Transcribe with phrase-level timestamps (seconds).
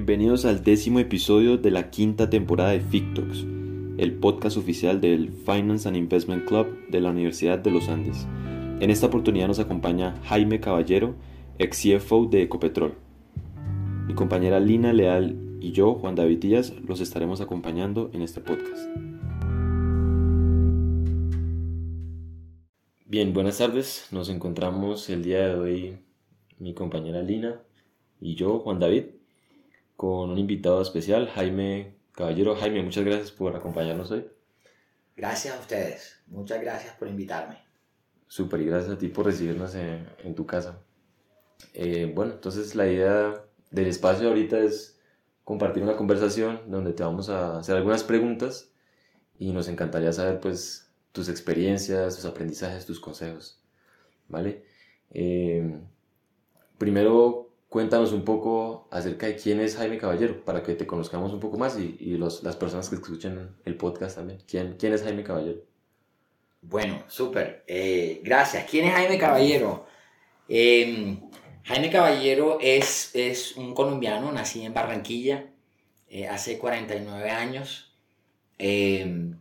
[0.00, 3.44] Bienvenidos al décimo episodio de la quinta temporada de FICTOX,
[3.98, 8.26] el podcast oficial del Finance and Investment Club de la Universidad de los Andes.
[8.80, 11.16] En esta oportunidad nos acompaña Jaime Caballero,
[11.58, 12.94] ex CFO de Ecopetrol.
[14.06, 18.88] Mi compañera Lina Leal y yo, Juan David Díaz, los estaremos acompañando en este podcast.
[23.04, 24.08] Bien, buenas tardes.
[24.12, 25.98] Nos encontramos el día de hoy
[26.58, 27.60] mi compañera Lina
[28.18, 29.19] y yo, Juan David,
[30.00, 32.56] con un invitado especial, Jaime Caballero.
[32.56, 34.26] Jaime, muchas gracias por acompañarnos hoy.
[35.14, 37.58] Gracias a ustedes, muchas gracias por invitarme.
[38.26, 40.82] Súper, y gracias a ti por recibirnos en, tu casa.
[41.74, 44.98] Eh, bueno, entonces la idea del espacio ahorita es
[45.44, 48.70] compartir una conversación donde te vamos a hacer algunas preguntas
[49.38, 53.62] y nos encantaría saber pues tus experiencias, tus aprendizajes, tus consejos,
[54.28, 54.64] ¿vale?
[55.10, 55.78] Eh,
[56.78, 61.40] primero cuéntanos un poco acerca de quién es Jaime Caballero, para que te conozcamos un
[61.40, 64.40] poco más y, y los, las personas que escuchen el podcast también.
[64.46, 65.60] ¿Quién, quién es Jaime Caballero?
[66.62, 67.64] Bueno, súper.
[67.66, 68.68] Eh, gracias.
[68.68, 69.86] ¿Quién es Jaime Caballero?
[70.48, 71.20] Em,
[71.62, 75.46] Jaime Caballero es, es un colombiano, nací en Barranquilla
[76.08, 77.94] eh, hace 49 años.
[78.58, 79.38] Em,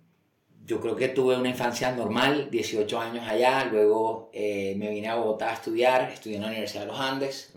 [0.66, 5.16] yo creo que tuve una infancia normal, 18 años allá, luego eh, me vine a
[5.16, 7.54] Bogotá a estudiar, estudié en la Universidad de los Andes.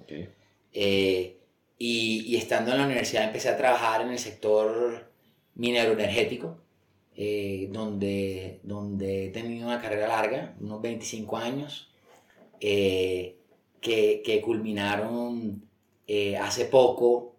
[0.72, 1.38] Eh,
[1.78, 5.10] y, estando en la universidad empecé a trabajar en el sector
[5.54, 6.58] minero energético,
[7.16, 11.90] eh, donde, donde he tenido una carrera larga, unos 25 años,
[12.60, 13.36] eh,
[13.80, 15.68] que, que, culminaron
[16.40, 17.36] hace poco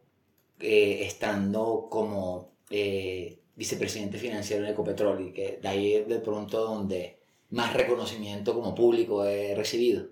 [0.59, 2.53] estando como
[3.55, 7.19] vicepresidente financiero en Ecopetrol y que de ahí de pronto donde
[7.51, 10.07] más reconocimiento como público he recibido.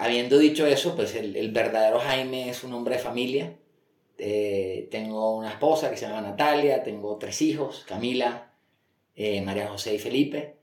[0.00, 3.56] Habiendo dicho eso, pues el, verdadero Jaime es un hombre de familia.
[4.16, 8.52] Eh, tengo una esposa que se llama Natalia, tengo tres hijos, Camila,
[9.16, 10.54] eh, María José y Felipe.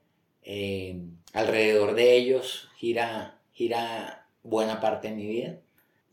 [0.41, 1.01] Eh,
[1.33, 5.59] alrededor de ellos gira, gira buena parte de mi vida.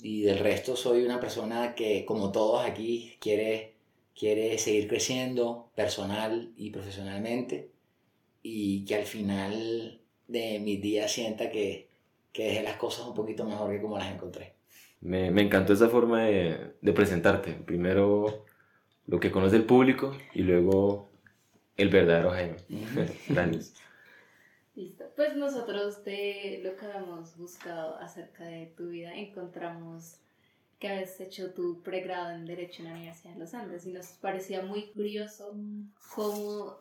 [0.02, 3.76] Y del resto soy una persona que, como todos aquí, quiere,
[4.18, 7.70] quiere seguir creciendo personal y profesionalmente.
[8.42, 11.91] Y que al final de mis días sienta que,
[12.32, 14.54] que dejé las cosas un poquito mejor que como las encontré.
[15.00, 17.52] Me, me encantó esa forma de, de, presentarte.
[17.52, 18.44] Primero
[19.06, 21.10] lo que conoce el público y luego
[21.76, 22.56] el verdadero Jaime.
[23.28, 23.74] Gracias.
[24.74, 25.04] Listo.
[25.16, 30.16] Pues nosotros de lo que habíamos buscado acerca de tu vida encontramos
[30.78, 34.06] que habías hecho tu pregrado en Derecho en la Universidad de los Andes y nos
[34.14, 35.54] parecía muy curioso
[36.14, 36.78] cómo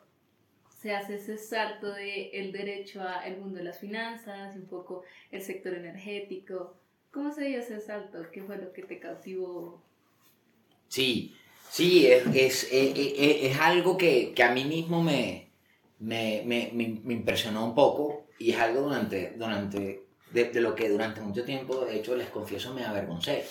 [0.81, 5.42] se hace ese salto de el derecho al mundo de las finanzas un poco el
[5.42, 6.75] sector energético.
[7.12, 8.19] ¿Cómo se dio ese salto?
[8.31, 9.84] ¿Qué fue lo que te cautivó?
[10.88, 11.36] Sí,
[11.69, 15.52] sí, es, es, es, es algo que, que, a mí mismo me,
[16.00, 21.22] me, me, me, impresionó un poco y es algo durante, durante de, lo que durante
[21.22, 23.46] mucho tiempo, de hecho, les confieso, me avergoncé.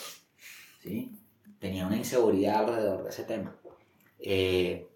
[0.82, 1.12] ¿sí?
[1.60, 3.56] Tenía una inseguridad alrededor de ese tema.
[4.18, 4.89] Eh,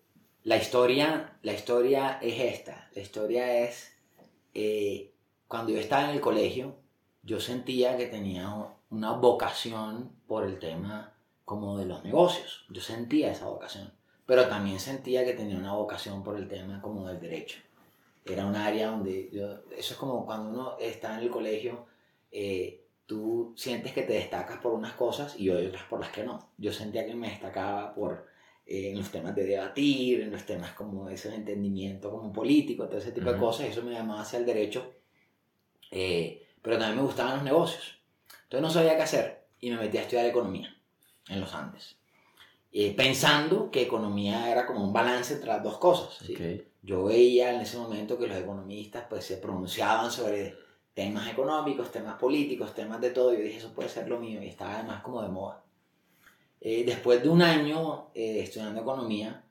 [0.44, 2.88] la historia, la historia es esta.
[2.94, 3.96] La historia es,
[4.52, 5.12] eh,
[5.48, 6.76] cuando yo estaba en el colegio,
[7.22, 8.54] yo sentía que tenía
[8.90, 11.14] una vocación por el tema
[11.46, 12.66] como de los negocios.
[12.68, 13.92] Yo sentía esa vocación.
[14.26, 17.58] Pero también sentía que tenía una vocación por el tema como del derecho.
[18.26, 19.46] Era un área donde yo,
[19.76, 21.86] eso es como cuando uno está en el colegio,
[22.30, 26.50] eh, tú sientes que te destacas por unas cosas y otras por las que no.
[26.58, 28.33] Yo sentía que me destacaba por
[28.66, 32.98] eh, en los temas de debatir, en los temas como ese entendimiento como político, todo
[32.98, 34.94] ese tipo de cosas, eso me llamaba hacia el derecho,
[35.90, 37.98] eh, pero también me gustaban los negocios.
[38.44, 40.74] Entonces no sabía qué hacer y me metí a estudiar economía
[41.28, 41.96] en los Andes,
[42.72, 46.26] eh, pensando que economía era como un balance entre las dos cosas.
[46.82, 50.54] Yo veía en ese momento que los economistas pues se pronunciaban sobre
[50.94, 54.42] temas económicos, temas políticos, temas de todo, y yo dije, eso puede ser lo mío,
[54.42, 55.63] y estaba además como de moda.
[56.66, 59.44] Eh, después de un año eh, estudiando economía,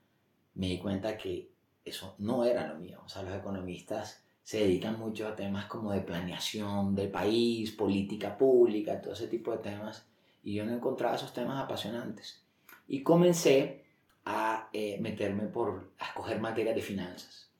[0.55, 1.47] me di cuenta que
[1.85, 3.01] eso no era lo mío.
[3.05, 8.35] O sea, los economistas se dedican mucho a temas como de planeación del país, política
[8.35, 10.07] pública, todo ese tipo de temas.
[10.43, 12.41] Y yo no encontraba esos temas apasionantes.
[12.87, 13.85] Y comencé
[14.25, 17.51] a eh, meterme por, a escoger materias de finanzas.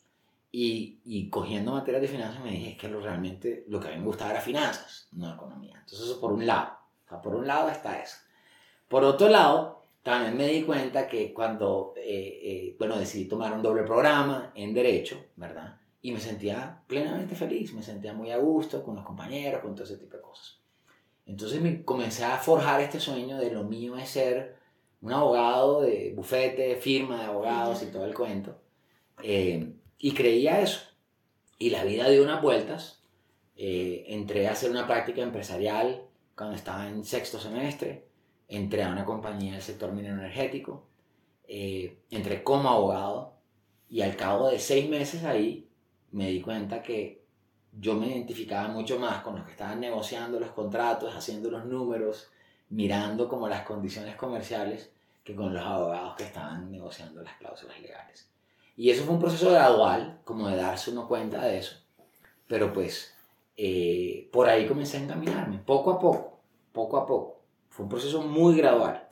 [0.52, 3.98] Y, y, cogiendo materias de finanzas me dije que lo, realmente lo que a mí
[3.98, 5.78] me gustaba era finanzas, no economía.
[5.78, 6.74] Entonces eso por un lado.
[7.06, 8.18] O sea, por un lado está eso.
[8.94, 13.63] Por otro lado, también me di cuenta que cuando, eh, eh, bueno, decidí tomar un
[13.63, 15.78] doble programa en Derecho, ¿verdad?
[16.04, 19.86] Y me sentía plenamente feliz, me sentía muy a gusto con los compañeros, con todo
[19.86, 20.60] ese tipo de cosas.
[21.25, 24.57] Entonces me comencé a forjar este sueño de lo mío es ser
[25.01, 28.62] un abogado de bufete, firma de abogados y todo el cuento.
[29.24, 30.81] Eh, y creía eso.
[31.57, 33.01] Y la vida dio unas vueltas.
[33.56, 36.04] Eh, entré a hacer una práctica empresarial
[36.36, 38.12] cuando estaba en sexto semestre.
[38.54, 40.86] Entré a una compañía del sector minero energético.
[41.48, 43.34] Eh, entré como abogado.
[43.90, 45.68] Y al cabo de seis meses ahí
[46.12, 47.24] me di cuenta que
[47.72, 52.30] yo me identificaba mucho más con los que estaban negociando los contratos, haciendo los números,
[52.70, 54.92] mirando como las condiciones comerciales,
[55.24, 58.30] que con los abogados que estaban negociando las cláusulas legales.
[58.78, 61.78] Y eso fue un proceso gradual, como de darse uno cuenta de eso.
[62.48, 63.16] Pero pues
[63.58, 66.38] eh, por ahí comencé a encaminarme, poco a poco,
[66.72, 67.43] poco a poco.
[67.74, 69.08] Fue un proceso muy gradual.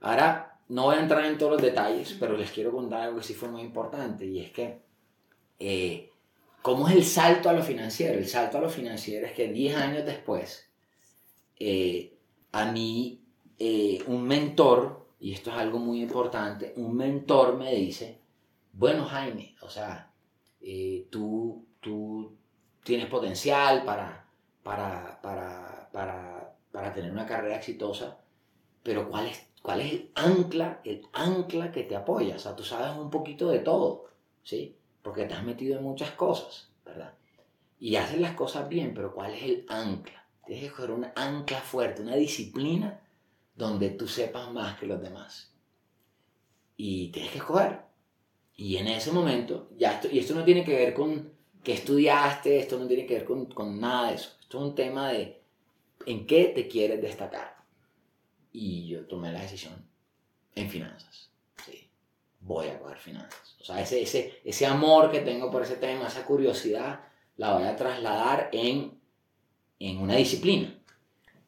[0.00, 3.24] Ahora no voy a entrar en todos los detalles, pero les quiero contar algo que
[3.24, 4.82] sí fue muy importante y es que
[5.58, 6.10] eh,
[6.60, 8.18] ¿cómo es el salto a lo financiero?
[8.18, 10.70] El salto a lo financiero es que 10 años después,
[11.58, 12.18] eh,
[12.52, 13.22] a mí
[14.06, 18.20] un mentor, y esto es algo muy importante, un mentor me dice,
[18.74, 20.12] bueno Jaime, o sea,
[21.10, 22.36] tú, tú
[22.84, 24.28] tienes potencial para,
[24.62, 26.35] para, para, para,
[26.76, 28.18] para tener una carrera exitosa,
[28.82, 32.36] pero ¿cuál es, cuál es el ancla, el ancla que te apoya?
[32.36, 34.10] O sea, tú sabes un poquito de todo,
[34.42, 34.76] ¿sí?
[35.00, 37.14] Porque te has metido en muchas cosas, ¿verdad?
[37.80, 40.26] Y haces las cosas bien, pero ¿cuál es el ancla?
[40.44, 43.00] Tienes que coger una ancla fuerte, una disciplina
[43.54, 45.54] donde tú sepas más que los demás.
[46.76, 47.80] Y tienes que escoger.
[48.54, 51.32] Y en ese momento, ya esto, y esto no tiene que ver con
[51.64, 54.32] que estudiaste, esto no tiene que ver con, con nada de eso.
[54.42, 55.45] Esto es un tema de
[56.06, 57.56] en qué te quieres destacar.
[58.52, 59.74] Y yo tomé la decisión
[60.54, 61.30] en finanzas.
[61.64, 61.90] Sí,
[62.40, 63.56] voy a coger finanzas.
[63.60, 67.00] O sea, ese, ese, ese amor que tengo por ese tema, esa curiosidad,
[67.36, 68.98] la voy a trasladar en,
[69.78, 70.78] en una disciplina.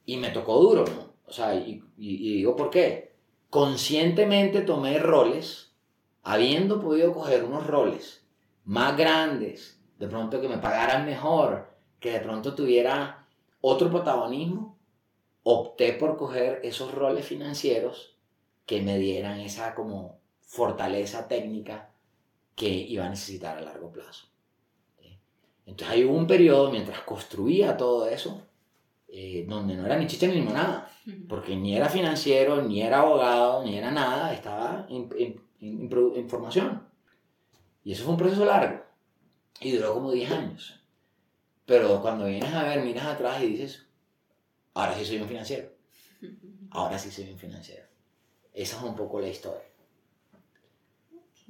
[0.05, 1.15] Y me tocó duro, ¿no?
[1.27, 3.15] O sea, y, y digo, ¿por qué?
[3.51, 5.73] Conscientemente tomé roles,
[6.23, 8.27] habiendo podido coger unos roles
[8.65, 11.71] más grandes, de pronto que me pagaran mejor,
[12.01, 13.18] que de pronto tuviera
[13.61, 14.79] otro protagonismo,
[15.43, 18.17] opté por coger esos roles financieros
[18.67, 21.91] que me dieran esa como fortaleza técnica
[22.55, 24.27] que iba a necesitar a largo plazo.
[25.65, 28.43] Entonces hay un periodo mientras construía todo eso,
[29.07, 30.91] eh, donde no era ni chicha ni nada,
[31.29, 36.89] porque ni era financiero, ni era abogado, ni era nada, estaba en formación.
[37.85, 38.83] Y eso fue un proceso largo.
[39.61, 40.81] Y duró como 10 años.
[41.69, 43.87] Pero cuando vienes a ver, miras atrás y dices,
[44.73, 45.69] ahora sí soy un financiero.
[46.71, 47.85] Ahora sí soy un financiero.
[48.55, 49.69] Esa es un poco la historia.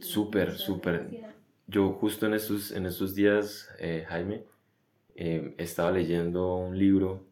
[0.01, 1.09] Súper, súper.
[1.69, 4.45] Yo justo en estos, en estos días, eh, Jaime,
[5.15, 7.25] eh, estaba leyendo un libro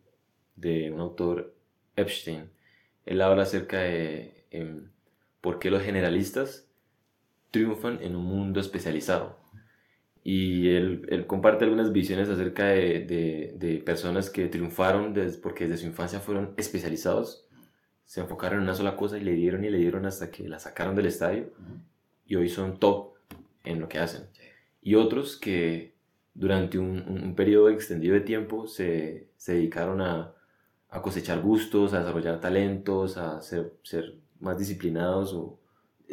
[0.55, 1.55] de un autor,
[1.97, 2.51] Epstein.
[3.05, 4.91] Él habla acerca de em,
[5.41, 6.69] por qué los generalistas
[7.51, 9.46] triunfan en un mundo especializado
[10.29, 15.83] y él, él, comparte algunas visiones acerca de, de, de personas que triunfaron porque desde
[15.83, 17.47] su infancia fueron especializados,
[18.05, 20.59] se enfocaron en una sola cosa y le dieron y le dieron hasta que la
[20.59, 21.53] sacaron del estadio
[22.25, 23.15] y hoy son top
[23.63, 24.25] en lo que hacen.
[24.83, 25.95] Y otros que
[26.35, 30.35] durante un, un periodo extendido de tiempo se, se dedicaron a,
[30.89, 35.61] a, cosechar gustos, a desarrollar talentos, a ser, ser más disciplinados o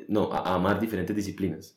[0.08, 1.75] no, a, amar diferentes disciplinas.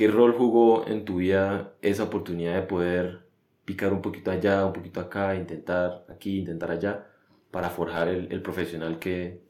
[0.00, 3.26] ¿Qué rol jugó en tu vida esa oportunidad de poder
[3.66, 7.06] picar un poquito allá, un poquito acá, intentar aquí, intentar allá,
[7.50, 9.42] para forjar el, profesional que,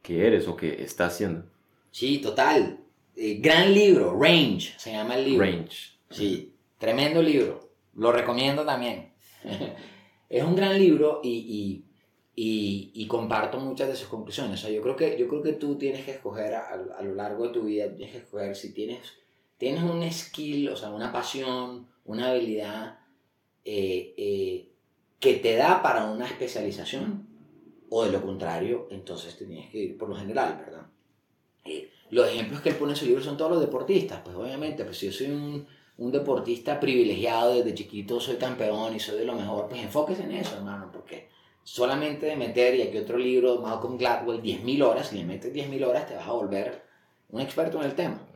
[0.00, 1.44] que, eres o que estás siendo?
[1.90, 2.78] Sí, total.
[3.14, 5.44] Eh, gran libro, Range, se llama el libro.
[5.44, 5.90] Range.
[6.08, 7.74] Sí, tremendo libro.
[7.94, 9.12] Lo recomiendo también.
[10.30, 11.84] es un gran libro y,
[12.34, 14.58] y, y, comparto muchas de sus conclusiones.
[14.58, 17.14] O sea, yo creo que, yo creo que tú tienes que escoger a, a lo
[17.14, 19.20] largo de tu vida, tienes que escoger si tienes
[19.62, 22.98] tienes un skill, o sea, una pasión, una habilidad
[23.64, 24.72] eh, eh,
[25.20, 27.28] que te da para una especialización,
[27.88, 30.86] o de lo contrario, entonces te tienes que ir por lo general, ¿verdad?
[31.64, 34.84] Eh, los ejemplos que él pone en su libro son todos los deportistas, pues obviamente,
[34.84, 35.64] pues si yo soy un,
[35.98, 40.32] un deportista privilegiado desde chiquito, soy campeón y soy de lo mejor, pues enfóquese en
[40.32, 41.28] eso, hermano, porque
[41.62, 45.86] solamente de meter, y aquí otro libro, Malcolm Gladwell, 10.000 horas, si le metes 10.000
[45.86, 46.82] horas te vas a volver
[47.28, 48.26] un experto en el tema.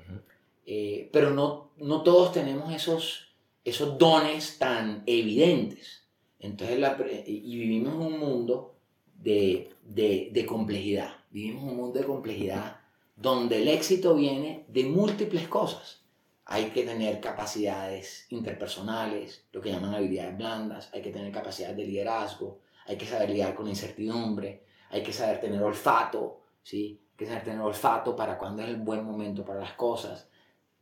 [0.66, 6.02] Eh, pero no, no todos tenemos esos, esos dones tan evidentes.
[6.40, 6.78] Entonces,
[7.26, 8.74] y vivimos en un mundo
[9.14, 11.14] de, de, de, complejidad.
[11.30, 12.80] Vivimos en un mundo de complejidad
[13.16, 16.02] donde el éxito viene de múltiples cosas.
[16.44, 21.86] Hay que tener capacidades interpersonales, lo que llaman habilidades blandas, hay que tener capacidades de
[21.86, 27.00] liderazgo, hay que saber lidiar con la incertidumbre, hay que saber tener olfato, ¿sí?
[27.10, 30.28] Hay que saber tener olfato para cuando es el buen momento para las cosas.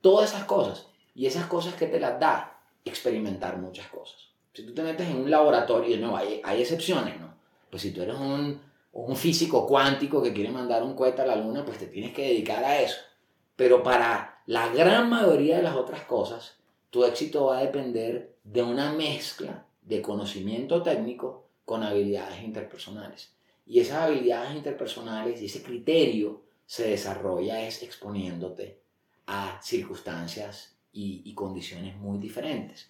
[0.04, 0.86] Todas esas cosas.
[1.14, 4.18] Y esas cosas que te las da experimentar muchas cosas.
[4.52, 7.34] Si tú te metes en un laboratorio, no, hay, hay excepciones, ¿no?
[7.70, 8.60] Pues si tú eres un,
[8.92, 12.28] un físico cuántico que quiere mandar un cohete a la luna, pues te tienes que
[12.28, 12.98] dedicar a eso.
[13.56, 16.58] Pero para la gran mayoría de las otras cosas,
[16.90, 23.32] tu éxito va a depender de una mezcla de conocimiento técnico con habilidades interpersonales.
[23.66, 28.83] Y esas habilidades interpersonales y ese criterio se desarrolla es exponiéndote
[29.26, 32.88] a circunstancias y, condiciones muy diferentes.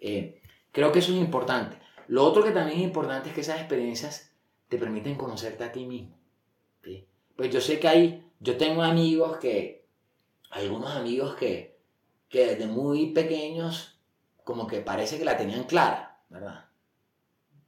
[0.00, 1.76] Eh, creo que eso es importante.
[2.08, 4.32] Lo otro que también es importante es que esas experiencias
[4.68, 6.18] te permiten conocerte a ti mismo.
[7.36, 9.84] Pues yo sé que hay, yo tengo amigos que,
[10.50, 11.78] algunos amigos que,
[12.28, 13.98] que desde muy pequeños
[14.44, 16.66] como que parece que la tenían clara, ¿verdad?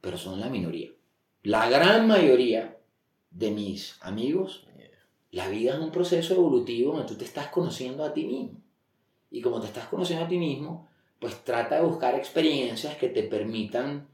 [0.01, 0.91] Pero son la minoría.
[1.43, 2.77] La gran mayoría
[3.31, 4.64] de mis amigos,
[5.35, 8.61] la vida es un proceso evolutivo donde tú te estás conociendo a ti mismo.
[9.29, 10.87] Y como te estás conociendo a ti mismo,
[11.19, 14.07] pues trata de buscar experiencias que te permitan,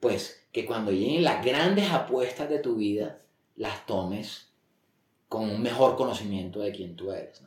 [0.00, 3.20] pues, que cuando lleguen las grandes apuestas de tu vida,
[3.54, 4.48] las tomes
[5.28, 7.42] con un mejor conocimiento de quién tú eres.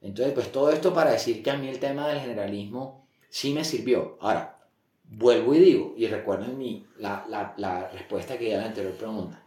[0.00, 3.64] Entonces, pues todo esto para decir que a mí el tema del generalismo sí me
[3.64, 4.18] sirvió.
[4.20, 4.60] Ahora,
[5.10, 8.94] vuelvo y digo, y recuerden mi, la, la, la respuesta que di a la anterior
[8.94, 9.41] pregunta.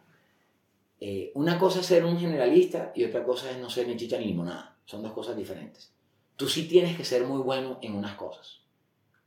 [0.99, 4.17] Eh, una cosa es ser un generalista y otra cosa es no ser ni chicha
[4.17, 4.77] ni limonada.
[4.85, 5.93] Son dos cosas diferentes.
[6.35, 8.61] Tú sí tienes que ser muy bueno en unas cosas.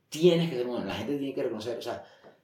[0.09, 0.85] Tienes que ser bueno.
[0.85, 2.03] La gente tiene que reconocer, o sea,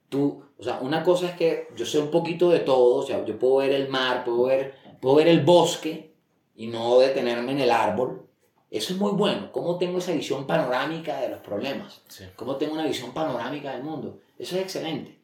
[0.10, 3.26] tú, o sea, una cosa es que yo sé un poquito de todo, o sea,
[3.26, 6.14] yo puedo ver el mar, puedo ver, puedo ver el bosque
[6.56, 8.26] y no detenerme en el árbol,
[8.70, 9.52] eso es muy bueno.
[9.52, 12.02] ¿Cómo tengo esa visión panorámica de los problemas?
[12.36, 14.20] ¿Cómo tengo una visión panorámica del mundo?
[14.38, 15.20] Eso es excelente.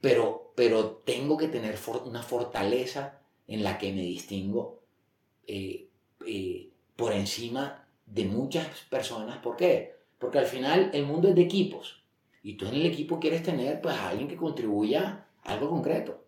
[0.00, 3.19] Pero, pero tengo que tener una fortaleza
[3.50, 4.80] en la que me distingo
[5.46, 5.88] eh,
[6.26, 9.36] eh, por encima de muchas personas.
[9.38, 9.96] ¿Por qué?
[10.18, 12.02] Porque al final el mundo es de equipos.
[12.42, 16.24] Y tú en el equipo quieres tener pues, a alguien que contribuya a algo concreto.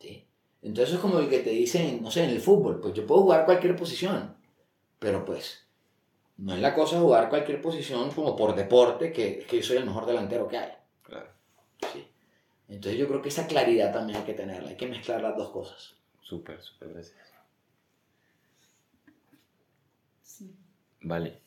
[0.00, 0.26] ¿sí?
[0.62, 3.22] Entonces es como el que te dicen, no sé, en el fútbol, pues yo puedo
[3.22, 4.42] jugar cualquier posición
[5.02, 5.66] pero pues,
[6.36, 9.84] no es la cosa jugar cualquier posición como por deporte, que, que yo soy el
[9.84, 10.70] mejor delantero que hay.
[11.02, 11.26] Claro.
[11.92, 12.06] Sí.
[12.68, 15.50] Entonces yo creo que esa claridad también hay que tenerla, hay que mezclar las dos
[15.50, 15.96] cosas.
[16.22, 17.32] Súper, súper, gracias.
[21.02, 21.40] Vale.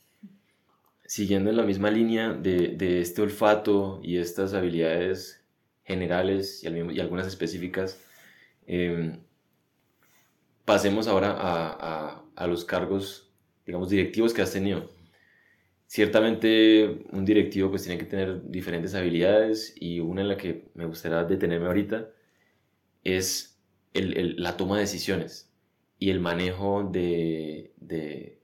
[1.07, 5.43] Siguiendo en la misma línea de, de este olfato y estas habilidades
[5.83, 7.99] generales y, y algunas específicas,
[8.67, 9.19] em,
[10.65, 11.67] pasemos ahora a,
[12.09, 13.29] a, a, los cargos
[13.65, 14.89] digamos, directivos que has tenido.
[15.87, 20.85] Ciertamente un directivo pues tiene que tener diferentes habilidades y una en la que me
[20.85, 22.09] gustaría detenerme ahorita
[23.03, 23.54] es
[23.95, 25.51] el, la toma de decisiones
[25.99, 28.39] y el manejo de, de,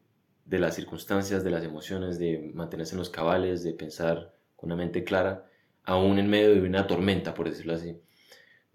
[0.46, 4.77] de, las circunstancias, de las emociones, de mantenerse en los cabales, de pensar con una
[4.77, 5.50] mente clara,
[5.84, 7.98] aún en medio de una tormenta, por decirlo así.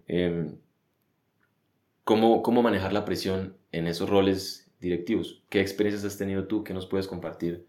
[0.07, 0.53] Eh,
[2.03, 5.43] ¿cómo, ¿Cómo manejar la presión en esos roles directivos.
[5.49, 7.67] ¿Qué experiencias has tenido tú que nos puedes compartir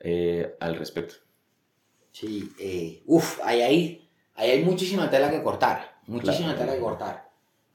[0.00, 1.14] eh, al respecto?
[2.12, 7.29] Sí, eh, uff, ahí, ahí, hay muchísima tela que cortar, muchísima tela que cortar.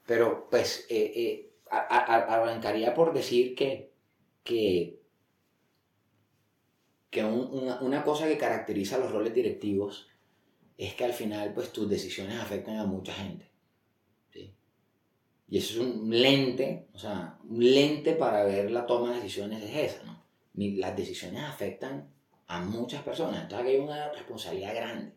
[0.06, 3.92] Pero pues eh, eh arrancaría por decir que,
[4.44, 5.00] que,
[7.10, 10.08] que una, cosa que caracteriza los roles directivos
[10.78, 13.50] es que al final pues tus decisiones afectan a mucha gente.
[15.48, 19.62] Y eso es un lente, o sea, un lente para ver la toma de decisiones
[19.62, 20.24] es esa, ¿no?
[20.54, 22.12] Las decisiones afectan
[22.48, 25.15] a muchas personas, entonces hay una responsabilidad grande.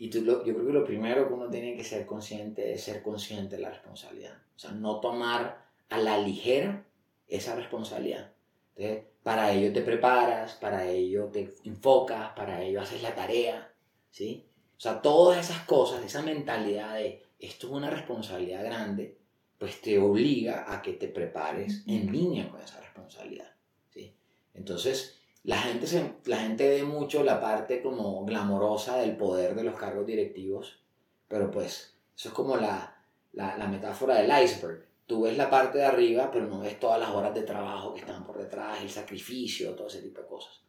[0.00, 3.02] Y tú, yo creo que lo primero que uno tiene que ser consciente es ser
[3.02, 4.32] consciente de la responsabilidad.
[4.56, 6.86] O sea, no tomar a la ligera
[7.28, 8.32] esa responsabilidad.
[8.74, 13.74] Entonces, para ello te preparas, para ello te enfocas, para ello haces la tarea,
[14.08, 14.46] ¿sí?
[14.74, 19.18] O sea, todas esas cosas, esa mentalidad de esto es una responsabilidad grande,
[19.58, 23.52] pues te obliga a que te prepares en línea con esa responsabilidad.
[23.90, 24.16] ¿sí?
[24.54, 29.64] Entonces, la gente, se, la gente ve mucho la parte como glamorosa del poder de
[29.64, 30.80] los cargos directivos,
[31.28, 34.86] pero pues eso es como la, la, la metáfora del iceberg.
[35.06, 38.00] Tú ves la parte de arriba, pero no ves todas las horas de trabajo que
[38.00, 40.60] están por detrás, el sacrificio, todo ese tipo de cosas.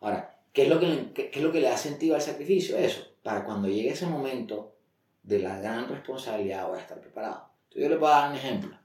[0.00, 2.76] Ahora, ¿qué es lo que, qué, es lo que le da sentido al sacrificio?
[2.76, 4.74] Eso, para cuando llegue ese momento
[5.22, 7.48] de la gran responsabilidad voy a estar preparado.
[7.70, 8.76] Yo les voy dar un ejemplo.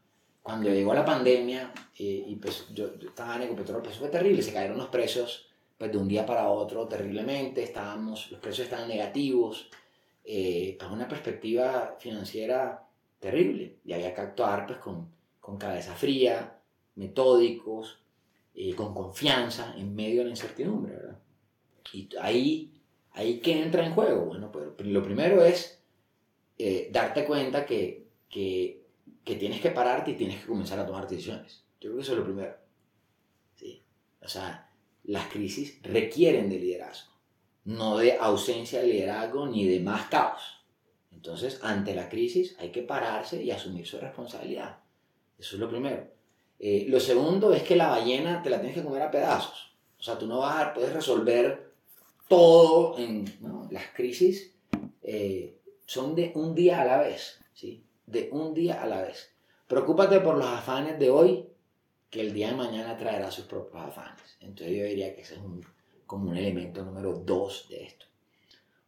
[0.43, 4.77] Cuando llegó la pandemia y pues yo, estaba en Ecopetrol, pues fue terrible, se cayeron
[4.77, 5.47] los precios
[5.77, 9.69] pues de un día para otro terriblemente, estábamos, los precios estaban negativos
[10.25, 12.87] eh, pues una perspectiva financiera
[13.19, 15.09] terrible y había que actuar pues con,
[15.39, 16.59] con cabeza fría,
[16.95, 17.99] metódicos,
[18.55, 21.19] eh, con confianza en medio de la incertidumbre, ¿verdad?
[21.91, 22.71] Y ahí,
[23.11, 24.25] ahí ¿qué entra en juego?
[24.25, 25.81] Bueno, pues lo primero es
[26.57, 28.82] eh, darte cuenta que, que,
[29.23, 31.63] que, tienes que pararte y tienes que comenzar a tomar decisiones.
[31.79, 32.55] Yo creo que eso es lo primero.
[33.55, 33.83] ¿sí?
[34.21, 34.69] O sea,
[35.03, 37.13] las crisis requieren de liderazgo,
[37.65, 40.41] no de ausencia de liderazgo ni de más caos.
[41.11, 44.79] Entonces, ante la crisis hay que pararse y asumir su responsabilidad.
[45.37, 46.07] Eso es lo primero.
[46.59, 49.75] Eh, lo segundo es que la ballena te la tienes que comer a pedazos.
[49.99, 51.73] O sea, tú no vas a, puedes resolver
[52.27, 53.25] todo en
[53.71, 54.53] las crisis.
[55.01, 57.83] Eh, son de un día a la vez, ¿sí?
[58.05, 59.33] De un día a la vez.
[59.67, 61.47] Preocúpate por los afanes de hoy,
[62.09, 64.37] que el día de mañana traerá sus propios afanes.
[64.39, 65.41] Entonces yo diría que ese es
[66.05, 68.05] como un elemento número dos de esto.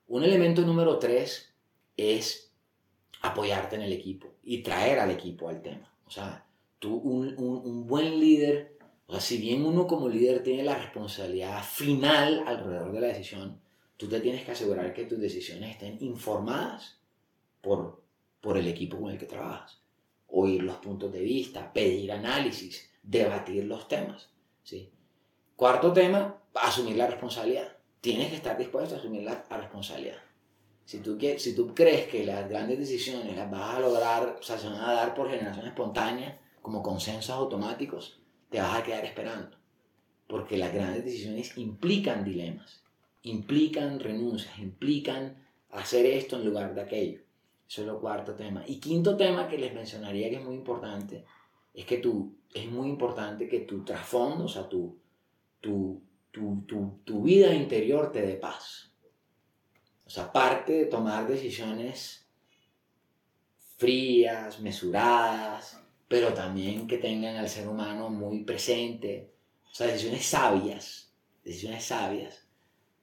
[0.08, 1.52] Un elemento número tres
[1.98, 2.52] es
[3.22, 5.92] apoyarte en el equipo y traer al equipo al tema.
[6.06, 6.46] O sea,
[6.78, 10.76] tú, un, un, un buen líder, o sea, si bien uno como líder tiene la
[10.76, 13.60] responsabilidad final alrededor de la decisión,
[13.98, 17.00] tú te tienes que asegurar que tus decisiones estén informadas
[17.62, 18.04] por,
[18.46, 19.80] por el equipo con el que trabajas.
[20.28, 24.30] Oír los puntos de vista, pedir análisis, debatir los temas.
[24.64, 24.92] ¿sí?
[25.56, 27.76] Cuarto tema, asumir la responsabilidad.
[28.02, 30.20] Tienes que estar dispuesto a asumir la, responsabilidad.
[30.86, 34.60] Si tú, si tú crees que las grandes decisiones las vas a lograr, o sea,
[34.60, 38.20] se van a dar por generación espontánea, como consensos automáticos,
[38.52, 39.58] te vas a quedar esperando.
[40.28, 42.86] Porque las grandes decisiones implican dilemas
[43.26, 45.36] implican renuncias, implican
[45.72, 47.20] hacer esto en lugar de aquello.
[47.68, 48.64] Eso es lo cuarto tema.
[48.68, 51.26] Y quinto tema que les mencionaría que es muy importante,
[51.74, 54.98] es que tú, es muy importante que tu trasfondo, o sea, tu,
[55.60, 58.92] tu, tu, tu, tu vida interior te dé paz.
[60.06, 62.28] O sea, aparte de tomar decisiones
[63.78, 69.34] frías, mesuradas, pero también que tengan al ser humano muy presente.
[69.70, 71.12] O sea, decisiones sabias,
[71.44, 72.48] decisiones sabias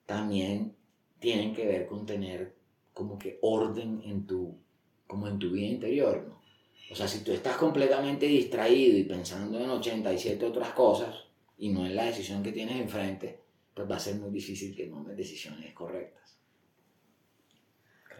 [0.06, 0.76] también
[1.18, 2.54] tienen que ver con tener
[2.92, 4.58] como que orden en tu,
[5.06, 6.42] como en tu vida interior, ¿no?
[6.90, 11.24] O sea, si tú estás completamente distraído y pensando en 87 otras cosas
[11.56, 13.40] y no en la decisión que tienes enfrente,
[13.74, 16.38] pues va a ser muy difícil que tomes decisiones correctas.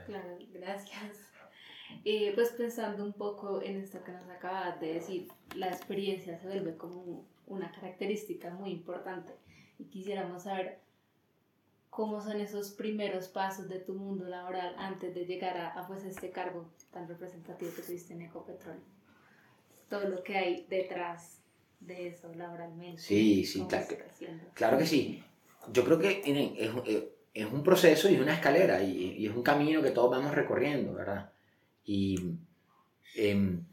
[0.07, 1.33] Claro, gracias.
[2.05, 6.47] Eh, pues pensando un poco en esto que nos acabas de decir, la experiencia se
[6.47, 9.35] vuelve como una característica muy importante
[9.79, 10.81] y quisiéramos saber
[11.93, 16.31] cómo son esos primeros pasos de tu mundo laboral antes de llegar a, pues, este
[16.31, 18.79] cargo tan representativo que tuviste en Ecopetrol.
[19.91, 21.43] Todo lo que hay detrás
[21.81, 23.03] de eso laboralmente.
[23.03, 23.87] Sí, sí, claro,
[24.55, 25.23] claro que sí.
[25.71, 29.43] Yo creo que es, eh, es, un proceso y una escalera y, y, es un
[29.43, 31.31] camino que todos vamos recorriendo, ¿verdad?
[31.85, 32.39] Y
[33.17, 33.67] em,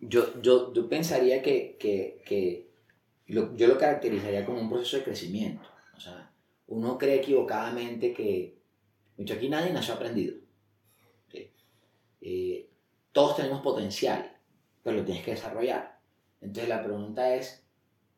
[0.00, 2.66] yo, yo, yo, pensaría que, que, que
[3.28, 5.77] lo, yo lo caracterizaría como un proceso de crecimiento.
[6.68, 8.58] Uno cree equivocadamente que,
[9.16, 10.36] mucho aquí nadie nació aprendido.
[12.20, 12.68] Eh,
[13.12, 14.36] todos tenemos potencial,
[14.82, 15.98] pero lo tienes que desarrollar.
[16.40, 17.64] Entonces la pregunta es,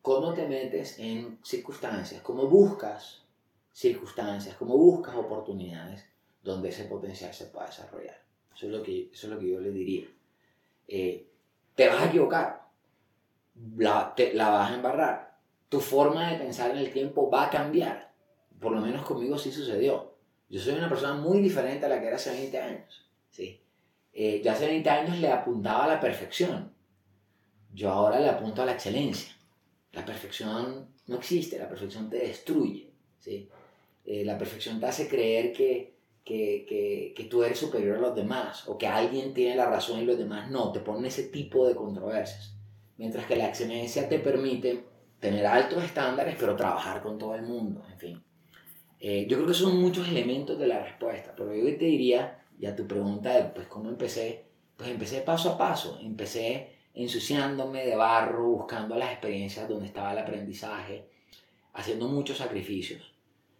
[0.01, 2.21] ¿cómo te metes en circunstancias?
[2.21, 3.23] ¿Cómo buscas
[3.71, 4.55] circunstancias?
[4.57, 6.05] ¿Cómo buscas oportunidades
[6.43, 8.21] donde ese potencial se pueda desarrollar?
[8.53, 10.07] Eso es lo que, eso es lo que yo le diría.
[10.87, 11.27] Eh,
[11.75, 12.67] te vas a equivocar,
[13.77, 15.37] la, la vas a embarrar.
[15.69, 18.10] Tu forma de pensar en el tiempo va a cambiar
[18.61, 20.15] por lo menos conmigo sí sucedió.
[20.47, 23.09] Yo soy una persona muy diferente a la que era hace 20 años.
[23.29, 23.59] ¿sí?
[24.13, 26.71] Eh, yo hace 20 años le apuntaba a la perfección.
[27.73, 29.33] Yo ahora le apunto a la excelencia.
[29.93, 32.91] La perfección no existe, la perfección te destruye.
[33.19, 33.49] ¿sí?
[34.05, 38.15] Eh, la perfección te hace creer que, que, que, que, tú eres superior a los
[38.15, 40.71] demás o que alguien tiene la razón y los demás no.
[40.71, 42.53] Te ponen ese tipo de controversias.
[42.97, 44.83] Mientras que la excelencia te permite
[45.19, 47.83] tener altos estándares, pero trabajar con todo el mundo.
[47.89, 48.23] En fin.
[49.03, 52.75] Eh, yo creo que son muchos elementos de la respuesta, pero yo te diría, ya
[52.75, 54.45] tu pregunta de pues, cómo empecé,
[54.77, 60.19] pues empecé paso a paso, empecé ensuciándome de barro, buscando las experiencias donde estaba el
[60.19, 61.09] aprendizaje,
[61.73, 63.15] haciendo muchos sacrificios.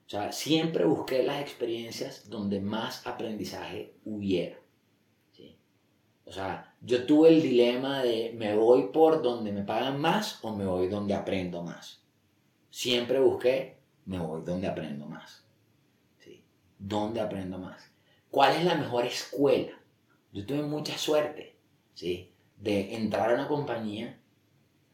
[0.06, 4.62] O sea, siempre busqué las experiencias donde más aprendizaje hubiera.
[6.24, 10.56] O sea, yo tuve el dilema de me voy por donde me pagan más o
[10.56, 12.06] me voy donde aprendo más.
[12.70, 15.46] Siempre busqué me voy donde aprendo más.
[16.20, 16.44] ¿Sí?
[16.78, 17.92] ¿Dónde aprendo más?
[18.30, 19.74] ¿Cuál es la mejor escuela?
[20.32, 21.58] Yo tuve mucha suerte,
[21.94, 22.32] ¿sí?
[22.58, 24.18] De entrar a una compañía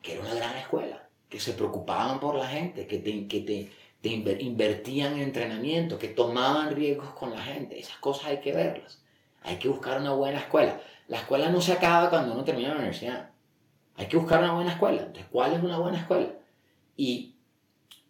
[0.02, 3.72] que era una gran escuela, que se preocupaban por la gente, que te, que te,
[4.02, 7.80] te invertían en entrenamiento, que tomaban riesgos con la gente.
[7.80, 9.02] Esas cosas hay que verlas.
[9.43, 10.80] Hay que buscar una buena escuela.
[11.08, 13.30] La escuela no se acaba cuando uno termina la universidad.
[13.96, 15.02] Hay que buscar una buena escuela.
[15.02, 16.34] Entonces, ¿cuál es una buena escuela?
[16.96, 17.37] Y,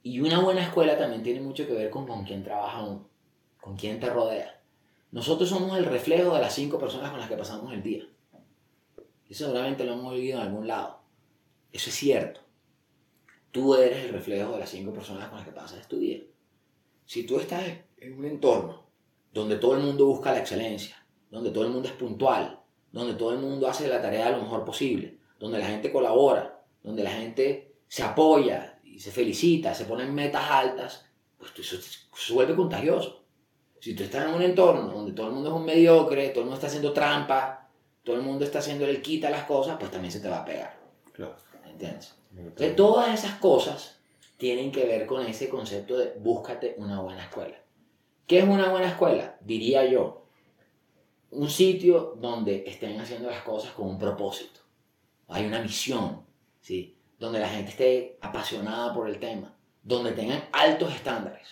[0.07, 3.09] y una buena escuela también tiene mucho que ver con con quién trabaja uno,
[3.59, 4.61] con quién te rodea.
[5.11, 8.07] Nosotros somos el reflejo de las cinco personas con las que pasamos el día.
[9.29, 11.01] Eso seguramente lo hemos oído en algún lado.
[11.73, 12.39] Eso es cierto.
[13.51, 16.21] Tú eres el reflejo de las cinco personas con las que pasas tu día.
[17.05, 17.65] Si tú estás
[17.97, 18.85] en un entorno
[19.33, 22.61] donde todo el mundo busca la excelencia, donde todo el mundo es puntual,
[22.93, 27.03] donde todo el mundo hace la tarea lo mejor posible, donde la gente colabora, donde
[27.03, 31.05] la gente se apoya y se felicita, se ponen metas altas,
[31.37, 31.77] pues eso
[32.15, 33.21] se vuelve contagioso.
[33.79, 36.45] Si tú estás en un entorno donde todo el mundo es un mediocre, todo el
[36.45, 37.69] mundo está haciendo trampa,
[38.03, 40.45] todo el mundo está haciendo el quita las cosas, pues también se te va a
[40.45, 40.79] pegar.
[41.13, 41.35] Claro.
[41.69, 42.15] ¿Entiendes?
[42.35, 43.99] Entonces, todas esas cosas
[44.35, 47.61] tienen que ver con ese concepto de búscate una buena escuela.
[48.25, 49.37] ¿Qué es una buena escuela?
[49.41, 50.25] Diría yo,
[51.29, 54.61] un sitio donde estén haciendo las cosas con un propósito.
[55.27, 56.25] Hay una misión,
[56.61, 56.96] ¿sí?
[57.17, 61.47] Donde la gente esté apasionada por el tema, donde tengan altos estándares,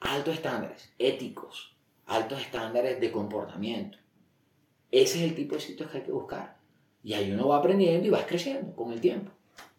[0.00, 1.74] altos estándares éticos,
[2.06, 3.98] altos estándares de comportamiento.
[4.90, 6.58] Ese es el tipo de sitios que hay que buscar.
[7.02, 9.30] Y ahí uno va aprendiendo y vas creciendo con el tiempo.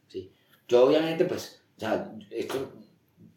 [0.08, 0.32] ¿sí?
[0.68, 2.72] Yo obviamente, pues, o sea, esto,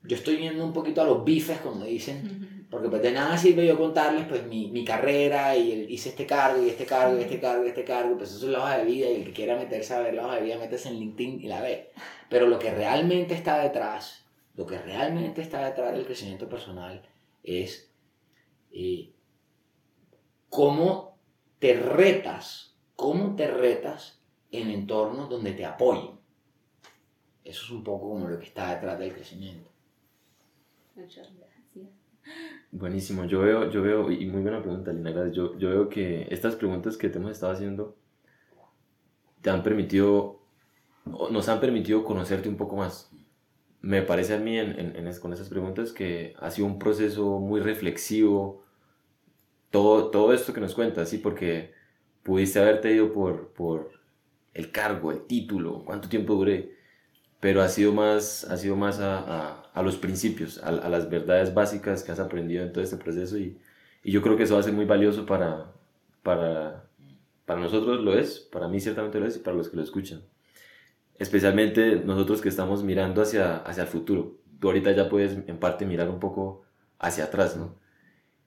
[0.05, 3.67] yo estoy viendo un poquito a los bifes, como dicen, porque pues de nada sirve
[3.67, 7.39] yo contarles pues mi, mi carrera y hice este cargo y este cargo y este
[7.39, 9.59] cargo y este cargo, pues eso es la hoja de vida y el que quiera
[9.59, 11.91] meterse a ver la hoja de vida, métese en LinkedIn y la ve.
[12.31, 17.03] Pero lo que realmente está detrás, lo que realmente está detrás del crecimiento personal
[17.43, 17.93] es
[18.71, 19.13] eh,
[20.49, 21.19] cómo
[21.59, 26.19] te retas, cómo te retas en entornos donde te apoyen.
[27.45, 29.71] Eso es un poco como lo que está detrás del crecimiento.
[30.95, 31.52] Muchas gracias.
[32.71, 35.31] Buenísimo, yo veo, yo veo, y muy buena pregunta, Lina.
[35.31, 37.97] Yo, yo veo que estas preguntas que te hemos estado haciendo
[39.41, 40.41] te han permitido,
[41.05, 43.11] nos han permitido conocerte un poco más.
[43.81, 47.61] Me parece a mí en, en, con esas preguntas que ha sido un proceso muy
[47.61, 48.65] reflexivo,
[49.71, 51.19] todo, todo esto que nos cuentas, ¿sí?
[51.19, 51.73] Porque
[52.23, 53.93] pudiste haberte ido por, por
[54.55, 56.77] el cargo, el título, cuánto tiempo duré,
[57.41, 61.55] pero ha sido más, ha sido más a, a, los principios, a, a, las verdades
[61.55, 63.57] básicas que has aprendido en todo este proceso y,
[64.05, 65.73] y, yo creo que eso va a ser muy valioso para,
[66.23, 66.85] para,
[67.47, 70.21] para nosotros lo es, para mí ciertamente lo es y para los que lo escuchan.
[71.19, 74.37] Especialmente nosotros que estamos mirando hacia, hacia el futuro.
[74.61, 76.65] Tú ahorita ya puedes en parte mirar un poco
[76.99, 77.77] hacia atrás, ¿no?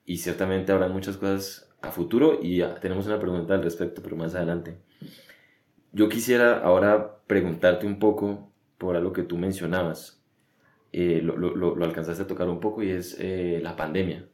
[0.04, 4.34] Y ciertamente habrá muchas cosas a futuro y tenemos una pregunta al respecto, pero más
[4.34, 4.78] adelante.
[5.92, 10.15] Yo quisiera ahora preguntarte un poco por algo que tú mencionabas.
[10.92, 14.26] Eh, lo, lo, lo, alcanzaste a tocar un poco y es eh, la pandemia.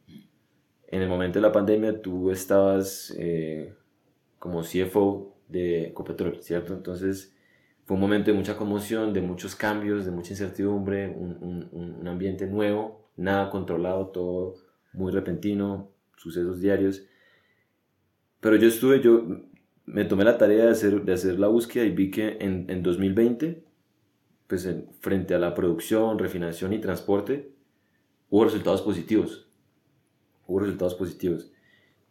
[0.89, 3.75] En el momento de la pandemia tú estabas eh,
[4.39, 6.75] como CFO de Ecopetrol, ¿cierto?
[6.75, 7.35] Entonces
[7.85, 12.09] fue un momento de mucha conmoción, de muchos cambios, de mucha incertidumbre, un, un, un
[12.09, 14.55] ambiente nuevo, nada controlado, todo
[14.93, 17.05] muy repentino, sucesos diarios.
[18.41, 19.25] Pero yo estuve, yo
[19.87, 22.83] me tomé la tarea de hacer, de hacer la búsqueda y vi que en, en
[22.83, 23.62] 2020
[24.47, 24.69] pues
[25.01, 27.53] frente a la producción, refinación y transporte,
[28.31, 29.49] hubo resultados positivos.
[30.47, 31.51] Hubo resultados positivos.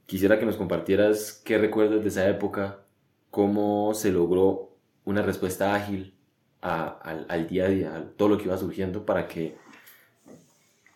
[0.05, 2.83] Quisiera que nos compartieras qué recuerdas de esa época,
[3.29, 6.13] cómo se logró una respuesta ágil
[6.61, 9.55] al, día a día, a todo lo que iba surgiendo para que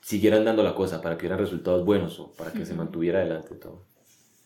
[0.02, 3.56] siguieran dando la cosa, para que hubieran resultados buenos o para que se mantuviera adelante
[3.56, 3.84] todo.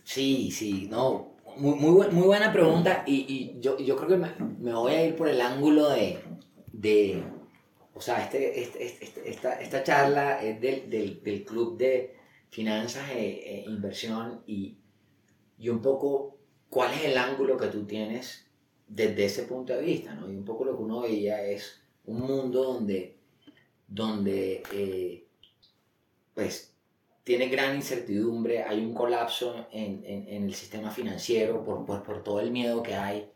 [0.04, 4.30] Sí, sí, no, muy, muy, muy buena pregunta y, y yo, yo, creo que me,
[4.60, 6.20] me, voy a ir por el ángulo de,
[6.80, 7.22] de,
[7.94, 12.16] o sea, este, este, este, esta, esta, charla es del, del, del, Club de
[12.50, 14.78] Finanzas e, e, Inversión y,
[15.58, 16.38] y, un poco
[16.70, 18.46] cuál es el ángulo que tú tienes
[18.88, 20.32] desde ese punto de vista, ¿no?
[20.32, 23.18] Y un poco lo que uno veía es un mundo donde,
[23.88, 25.28] donde eh,
[26.34, 26.74] pues,
[27.26, 32.24] tiene gran incertidumbre, hay un colapso en, en, en el sistema financiero por, por, por,
[32.24, 33.30] todo el miedo que hay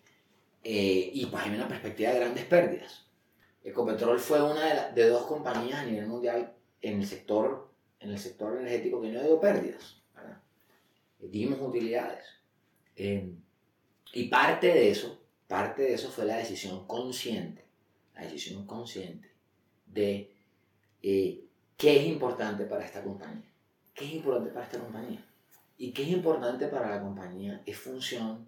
[0.64, 3.04] eh, y pues hay una perspectiva de grandes pérdidas.
[3.64, 8.58] Ecopetrol fue una de, dos compañías a nivel mundial en el sector, en el sector
[8.58, 10.02] energético que no dio pérdidas.
[11.20, 12.26] Dimos utilidades.
[12.98, 13.34] Eh,
[14.12, 17.64] y parte de eso, parte de eso fue la decisión consciente,
[18.14, 19.32] la decisión consciente
[19.86, 20.36] de
[21.02, 21.46] eh,
[21.78, 23.50] qué es importante para esta compañía.
[23.94, 25.26] ¿Qué es importante para esta compañía?
[25.78, 28.48] Y qué es importante para la compañía es función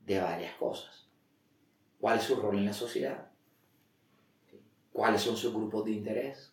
[0.00, 1.06] de varias cosas.
[2.00, 3.30] ¿Cuál es su rol en la sociedad?
[4.96, 6.50] Cuáles son sus grupos de interés,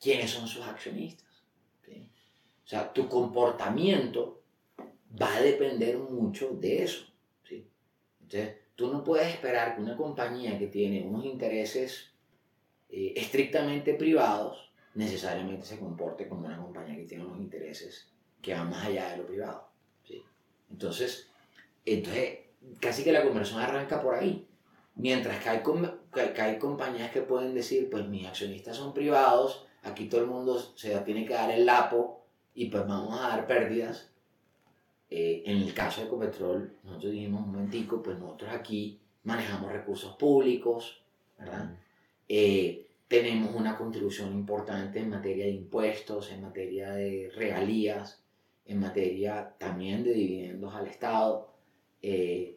[0.00, 1.26] quiénes son sus accionistas.
[1.88, 4.42] O sea, tu comportamiento
[5.20, 7.04] va a depender mucho de eso.
[7.42, 7.68] ¿sí?
[8.20, 12.12] Entonces, tú no puedes esperar que una compañía que tiene unos intereses
[12.88, 18.08] eh, estrictamente privados necesariamente se comporte como una compañía que tiene unos intereses
[18.40, 19.68] que van más allá de lo privado.
[20.04, 20.24] ¿sí?
[20.70, 21.28] Entonces,
[21.84, 22.38] entonces,
[22.78, 24.46] casi que la conversión arranca por ahí.
[24.96, 25.62] Mientras que hay,
[26.34, 30.58] que hay compañías que pueden decir, pues mis accionistas son privados, aquí todo el mundo
[30.58, 34.10] se tiene que dar el lapo y pues vamos a dar pérdidas.
[35.08, 40.16] Eh, en el caso de Ecopetrol, nosotros dijimos un momentico, pues nosotros aquí manejamos recursos
[40.16, 41.02] públicos,
[41.38, 41.76] ¿verdad?
[42.28, 48.22] Eh, tenemos una contribución importante en materia de impuestos, en materia de regalías,
[48.64, 51.52] en materia también de dividendos al Estado.
[52.02, 52.55] Eh,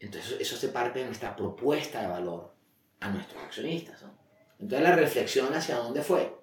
[0.00, 2.54] entonces eso hace parte de nuestra propuesta de valor
[3.00, 4.04] a nuestros accionistas.
[4.58, 6.34] Entonces la reflexión hacia dónde fue.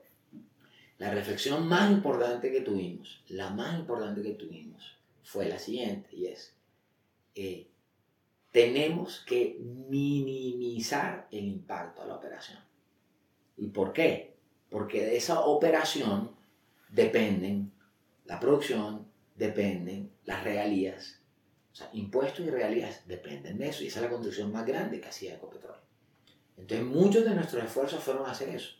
[0.99, 6.27] La reflexión más importante que tuvimos, la más importante que tuvimos, fue la siguiente, y
[6.27, 6.55] es,
[7.35, 7.67] eh,
[8.51, 12.59] tenemos que minimizar el impacto a la operación.
[13.57, 14.37] ¿Y por qué?
[14.69, 16.35] Porque de esa operación
[16.89, 17.71] dependen
[18.25, 21.21] la producción, dependen las regalías.
[21.77, 25.09] Sea, impuestos y regalías dependen de eso, y esa es la contribución más grande que
[25.09, 25.77] hacía Ecopetrol.
[26.57, 28.71] Entonces muchos de nuestros esfuerzos fueron a hacer eso.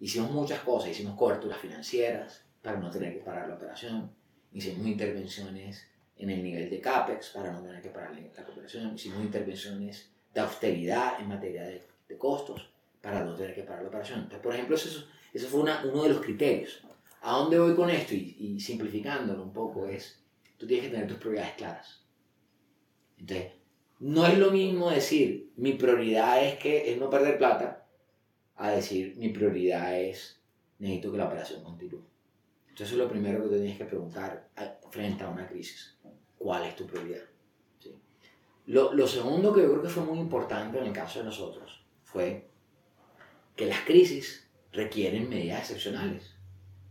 [0.00, 4.12] Hicimos muchas cosas, hicimos coberturas financieras para no tener que parar la operación,
[4.52, 5.86] hicimos intervenciones
[6.18, 10.40] en el nivel de CAPEX para no tener que parar la operación, hicimos intervenciones de
[10.42, 12.70] austeridad en materia de, costos
[13.00, 14.18] para no tener que parar la operación.
[14.18, 16.82] Entonces, por ejemplo, eso, eso fue uno de los criterios.
[17.22, 18.14] ¿A dónde voy con esto?
[18.14, 20.22] Y, y simplificándolo un poco es,
[20.58, 22.05] tú tienes que tener tus prioridades claras.
[23.18, 23.52] Entonces,
[23.98, 27.86] no es lo mismo decir, mi prioridad es que es no perder plata,
[28.56, 30.40] a decir mi prioridad es
[30.78, 32.04] necesito que la operación continúe.
[32.68, 34.48] Entonces es lo primero que te tienes que preguntar
[34.90, 35.96] frente a una crisis.
[36.38, 37.22] ¿Cuál es tu prioridad?
[38.66, 41.84] Lo, lo segundo que yo creo que fue muy importante en el caso de nosotros
[42.02, 42.48] fue
[43.54, 46.34] que las crisis requieren medidas excepcionales.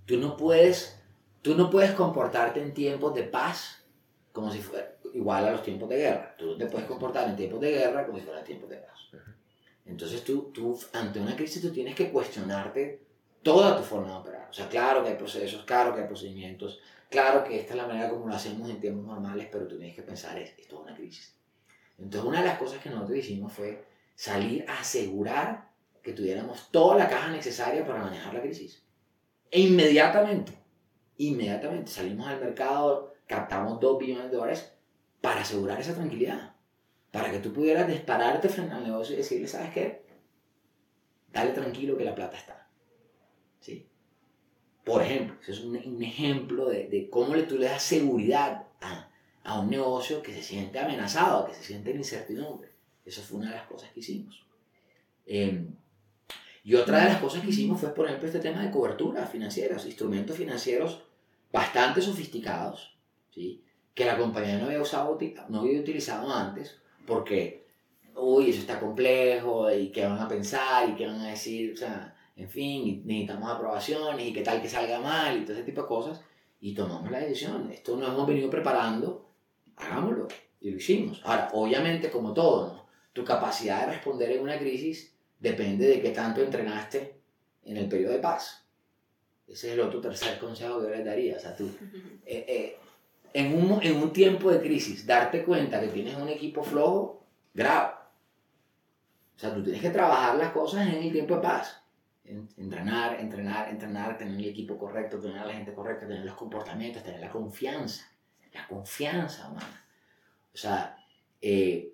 [0.05, 0.99] Tú no puedes,
[1.41, 3.83] tú no puedes comportarte en tiempos de paz
[4.31, 6.35] como si fuera igual a los tiempos de guerra.
[6.37, 8.99] Tú no te puedes comportar en tiempos de guerra como si fuera tiempos de paz.
[9.85, 13.01] Entonces tú, tú, ante una crisis, tú tienes que cuestionarte
[13.41, 14.49] toda tu forma de operar.
[14.49, 17.87] O sea, claro que hay procesos, claro que hay procedimientos, claro que esta es la
[17.87, 20.95] manera como lo hacemos en tiempos normales, pero tú tienes que pensar, es, es una
[20.95, 21.33] crisis.
[21.97, 25.69] Entonces, una de las cosas que nosotros hicimos fue salir a asegurar
[26.01, 28.83] que tuviéramos toda la caja necesaria para manejar la crisis.
[29.49, 30.51] E inmediatamente,
[31.17, 34.75] inmediatamente salimos al mercado, captamos 2 billones de dólares
[35.25, 36.53] para asegurar esa tranquilidad
[37.09, 40.05] para que tú pudieras dispararte frente al negocio y decirle, ¿sabes qué?
[41.33, 42.69] Dale tranquilo que la plata está.
[43.59, 43.87] ¿Sí?
[44.83, 49.09] Por ejemplo, ese es un, ejemplo de, de, cómo tú le das seguridad a,
[49.43, 52.69] a, un negocio que se siente amenazado, que se siente en incertidumbre.
[53.03, 54.45] Eso fue una de las cosas que hicimos.
[55.25, 55.73] Em,
[56.63, 59.87] y otra de las cosas que hicimos fue, por ejemplo, este tema de cobertura financieras,
[59.87, 61.01] instrumentos financieros
[61.51, 62.95] bastante sofisticados,
[63.31, 63.64] ¿sí?
[63.95, 66.77] Que la compañía no había, usado, no había utilizado antes,
[67.07, 67.65] porque,
[68.15, 71.77] uy, eso está complejo, y qué van a pensar, y qué van a decir, o
[71.77, 75.81] sea, en fin, necesitamos aprobaciones, y qué tal que salga mal, y todo ese tipo
[75.81, 76.21] de cosas,
[76.59, 77.71] y tomamos la decisión.
[77.71, 79.29] Esto nos hemos venido preparando,
[79.77, 80.27] hagámoslo,
[80.59, 81.21] y lo hicimos.
[81.23, 82.85] Ahora, obviamente, como todo, ¿no?
[83.13, 87.15] tu capacidad de responder en una crisis depende de qué tanto entrenaste
[87.63, 88.65] en el periodo de paz.
[89.47, 91.37] Ese es el otro tercer consejo que yo les daría.
[91.37, 91.69] O sea, tú,
[92.25, 92.77] eh, eh,
[93.35, 97.93] en un, en un tiempo de crisis, darte cuenta que tienes un equipo flojo, grave.
[99.35, 101.83] O sea, tú tienes que trabajar las cosas en el tiempo de paz.
[102.23, 107.03] Entrenar, entrenar, entrenar, tener el equipo correcto, tener a la gente correcta, tener los comportamientos,
[107.03, 108.09] tener la confianza.
[108.53, 109.85] La confianza humana.
[110.53, 110.95] O sea,
[111.41, 111.93] eh,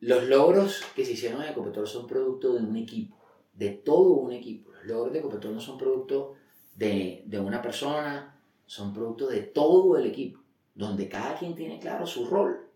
[0.00, 3.18] los logros que se hicieron en Ecopetrol son producto de un equipo,
[3.52, 4.72] de todo un equipo.
[4.72, 6.36] Los logros de Ecopetrol no son producto
[6.74, 10.43] de, de una persona, son producto de todo el equipo
[10.74, 12.68] donde cada quien tiene claro su rol.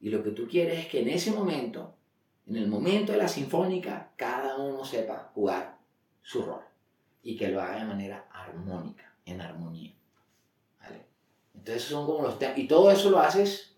[0.00, 1.94] Y lo que tú quieres es que en ese momento,
[2.46, 5.78] en el momento de la sinfónica, cada uno sepa jugar
[6.22, 6.62] su rol
[7.22, 9.92] y que lo haga de manera armónica, en armonía.
[10.80, 11.06] ¿Vale?
[11.54, 12.58] Entonces son como los temas.
[12.58, 13.74] Y todo eso lo haces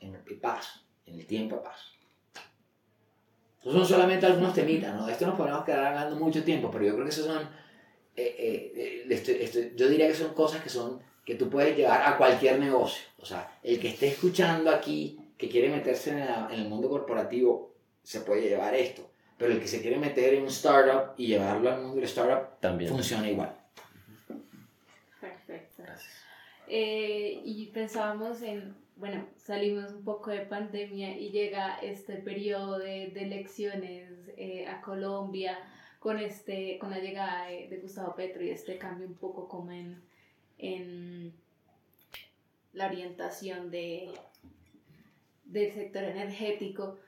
[0.00, 1.94] en el paz, en el tiempo de paz.
[3.58, 5.06] Estos son solamente algunos temitas, ¿no?
[5.06, 7.42] De esto nos podemos quedar hablando mucho tiempo, pero yo creo que esos son,
[8.14, 12.18] eh, eh, eh, yo diría que son cosas que son que tú puedes llevar a
[12.18, 13.04] cualquier negocio.
[13.24, 16.90] O sea, el que esté escuchando aquí, que quiere meterse en, la, en el mundo
[16.90, 19.10] corporativo, se puede llevar esto.
[19.38, 22.60] Pero el que se quiere meter en un startup y llevarlo al mundo del startup,
[22.60, 23.56] también funciona igual.
[25.18, 25.84] Perfecto.
[26.68, 33.06] Eh, y pensábamos en, bueno, salimos un poco de pandemia y llega este periodo de,
[33.06, 35.58] de elecciones eh, a Colombia
[35.98, 39.72] con, este, con la llegada de, de, Gustavo Petro y este cambio un poco como
[39.72, 40.02] en,
[40.58, 41.32] en
[42.74, 44.10] la orientación de,
[45.44, 46.98] del sector energético.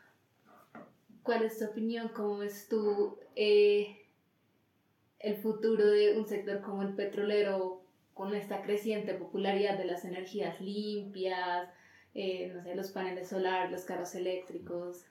[1.22, 2.08] ¿Cuál es tu opinión?
[2.14, 4.06] ¿Cómo ves tú eh,
[5.18, 7.82] el futuro de un sector como el petrolero
[8.14, 11.68] con esta creciente popularidad de las energías limpias,
[12.14, 15.04] eh, no sé, los paneles solares, los carros eléctricos?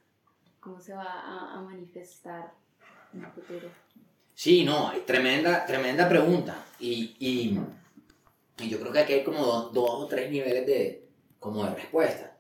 [0.59, 2.51] ¿Cómo se va a, manifestar
[3.13, 3.69] en el futuro?
[4.33, 6.65] Sí, no, tremenda, tremenda pregunta.
[6.79, 7.59] Y,
[8.57, 11.07] y yo creo que aquí hay como dos, dos o tres niveles de,
[11.39, 12.37] como de respuesta.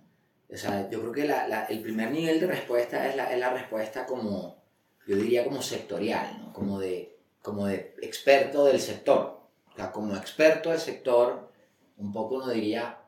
[0.51, 3.39] O sea, yo creo que la, la, el primer nivel de respuesta es la, es
[3.39, 4.63] la respuesta como,
[5.07, 6.53] yo diría como sectorial, ¿no?
[6.53, 9.41] como, de, como de experto del sector.
[9.73, 11.51] O sea, como experto del sector,
[11.97, 12.99] un poco uno diría,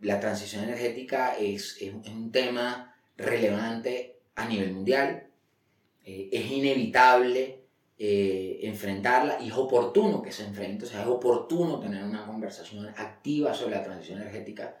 [0.00, 5.28] la transición energética es, es, un tema relevante a nivel mundial,
[6.04, 7.65] eh, es inevitable
[7.98, 12.86] eh, enfrentarla y es oportuno que se enfrente, o sea, es oportuno tener una conversación
[12.88, 14.78] activa sobre la transición energética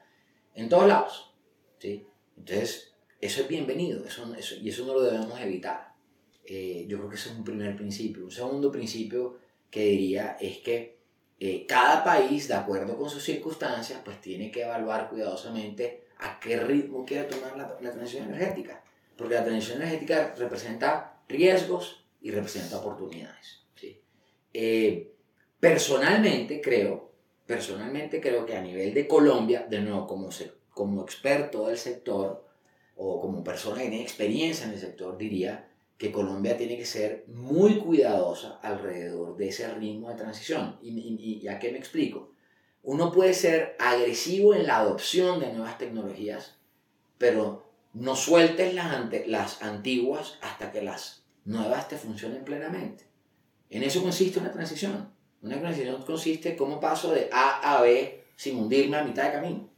[0.54, 1.34] en todos lados.
[1.78, 2.06] ¿sí?
[2.36, 5.94] Entonces, eso es bienvenido eso, eso, y eso no lo debemos evitar.
[6.44, 8.24] Eh, yo creo que ese es un primer principio.
[8.24, 9.38] Un segundo principio
[9.70, 10.98] que diría es que
[11.40, 16.58] eh, cada país, de acuerdo con sus circunstancias, pues tiene que evaluar cuidadosamente a qué
[16.58, 18.82] ritmo quiere tomar la, la transición energética.
[19.16, 23.60] Porque la transición energética representa riesgos y representa oportunidades.
[23.76, 24.00] ¿sí?
[24.52, 25.12] Eh,
[25.60, 27.12] personalmente creo,
[27.46, 30.28] personalmente creo que a nivel de Colombia, de nuevo, como,
[30.70, 32.44] como experto del sector
[32.96, 37.26] o como persona que tiene experiencia en el sector, diría que Colombia tiene que ser
[37.28, 40.80] muy cuidadosa alrededor de ese ritmo de transición.
[40.82, 42.32] ¿Y, y, a qué me explico?
[42.82, 46.56] Uno puede ser agresivo en la adopción de nuevas tecnologías,
[47.18, 48.90] pero no sueltes las,
[49.28, 53.04] las antiguas hasta que las nuevas te funcionen plenamente.
[53.70, 55.10] En eso consiste una transición.
[55.42, 59.32] Una transición consiste en cómo paso de A a B sin hundirme a mitad de
[59.32, 59.70] camino.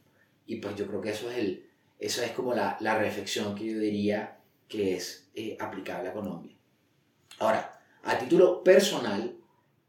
[0.46, 3.66] Y pues yo creo que eso es, el, eso es como la, la reflexión que
[3.66, 6.56] yo diría que es eh, aplicable a Colombia.
[7.38, 9.36] Ahora, a título personal,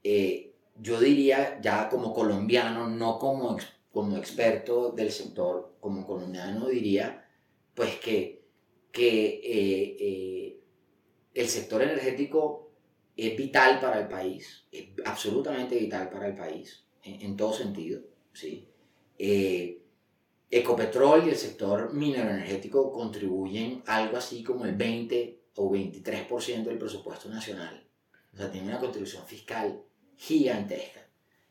[0.04, 3.58] eh, yo diría ya como colombiano, no como,
[3.92, 7.26] como experto del sector, como colombiano diría,
[7.74, 8.44] pues que,
[8.92, 10.59] que eh,
[11.34, 12.72] el sector energético
[13.16, 18.02] es vital para el país, es absolutamente vital para el país, en, todo sentido.
[18.34, 18.68] ¿sí?
[20.52, 26.78] Ecopetrol y el sector minero energético contribuyen algo así como el 20 o 23% del
[26.80, 27.86] presupuesto nacional.
[28.34, 29.84] O sea, tiene una contribución fiscal
[30.16, 31.08] gigantesca.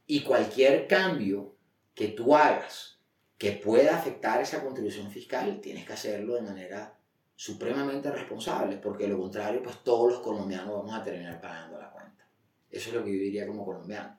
[0.06, 1.54] Y cualquier cambio
[1.94, 2.98] que tú hagas
[3.36, 6.97] que pueda afectar esa contribución fiscal, tienes que hacerlo de manera
[7.38, 11.88] supremamente responsable, porque de lo contrario, pues todos los colombianos vamos a terminar pagando la
[11.88, 12.26] cuenta.
[12.68, 14.18] Eso es lo que yo diría como colombiano.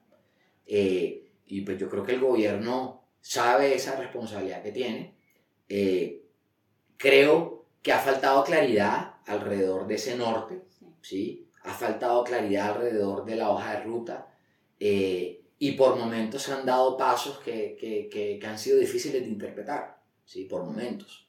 [0.65, 5.17] Eh, y pues yo creo que el gobierno sabe esa responsabilidad que tiene.
[5.67, 6.23] Eh,
[6.95, 10.61] creo que ha faltado claridad alrededor de ese norte,
[11.01, 11.49] ¿sí?
[11.63, 14.33] ha faltado claridad alrededor de la hoja de ruta
[14.79, 19.27] eh, y por momentos se han dado pasos que, que, que, han sido difíciles de
[19.27, 20.45] interpretar, ¿sí?
[20.45, 21.27] por momentos.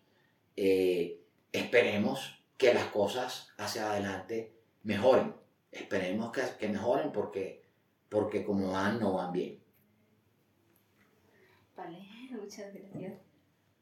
[0.54, 1.19] Eh,
[1.52, 5.34] esperemos que las cosas hacia adelante mejoren,
[5.72, 7.64] esperemos que, que mejoren porque,
[8.08, 9.60] porque como van no van bien.
[12.30, 13.18] muchas gracias.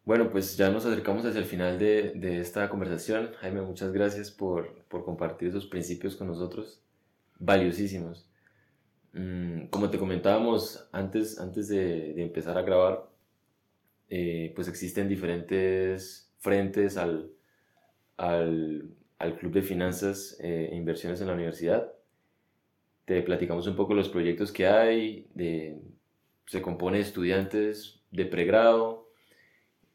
[0.04, 3.33] Bueno, pues ya nos acercamos hacia el final de, de esta conversación.
[3.40, 6.83] Jaime, muchas gracias por, por, compartir esos principios con nosotros,
[7.38, 8.26] valiosísimos.
[9.12, 13.11] Mm, como te comentábamos antes, antes de, de empezar a grabar,
[14.09, 17.31] eh, pues existen diferentes frentes al,
[18.18, 21.92] al, al Club de Finanzas e Inversiones en la Universidad.
[23.06, 25.27] Te platicamos un poco los proyectos que hay,
[26.44, 29.08] se compone de estudiantes de pregrado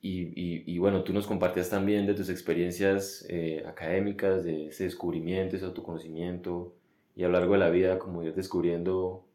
[0.01, 5.55] y, y, bueno, tú nos compartías también de tus experiencias eh, académicas, de ese descubrimiento,
[5.55, 6.75] ese autoconocimiento
[7.15, 9.25] y a lo largo de la vida como ir descubriendo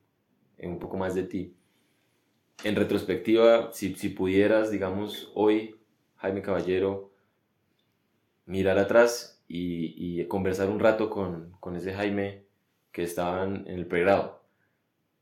[0.58, 1.54] un poco más de ti.
[2.64, 5.76] En retrospectiva, si, si pudieras, digamos, hoy,
[6.16, 7.07] Jaime Caballero,
[8.48, 12.44] mirar atrás y, y conversar un rato con, con ese Jaime
[12.92, 14.38] que estaba en el pregrado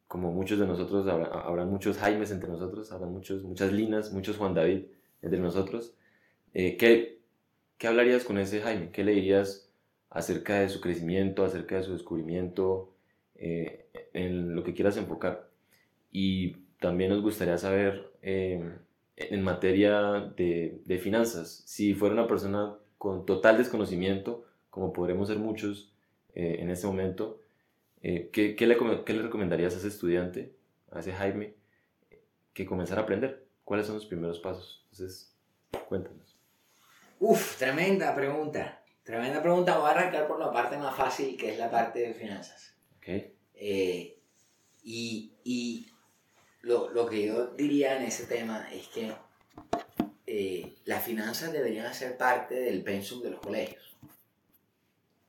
[0.08, 4.54] como muchos de nosotros, habrá, muchos Jaimes entre nosotros, habrá muchos, muchas Linas, muchos Juan
[4.54, 4.84] David
[5.22, 5.94] entre nosotros.
[6.54, 7.18] Eh, ¿qué,
[7.76, 8.90] ¿Qué hablarías con ese Jaime?
[8.92, 9.70] ¿Qué le dirías
[10.10, 12.94] acerca de su crecimiento, acerca de su descubrimiento,
[13.34, 15.50] eh, en lo que quieras enfocar?
[16.12, 18.62] Y también nos gustaría saber eh,
[19.16, 25.38] en materia de, de, finanzas, si fuera una persona con total desconocimiento, como podremos ser
[25.38, 25.92] muchos
[26.34, 27.40] eh, en este momento,
[28.02, 30.54] eh, ¿qué, qué, le, ¿qué, le, recomendarías a ese estudiante,
[30.92, 31.54] a ese Jaime,
[32.52, 33.46] que comenzara a aprender?
[33.64, 34.86] ¿Cuáles son los primeros pasos?
[34.90, 35.34] Entonces,
[35.88, 36.36] cuéntanos.
[37.18, 38.82] Uf, tremenda pregunta.
[39.02, 39.78] Tremenda pregunta.
[39.78, 42.74] Voy a arrancar por la parte más fácil, que es la parte de finanzas.
[42.98, 43.34] Okay.
[43.54, 44.18] Eh,
[44.82, 45.86] y, y
[46.60, 49.12] lo, lo, que yo diría en ese tema es que
[50.96, 53.98] las finanzas deberían ser parte del pensum de los colegios.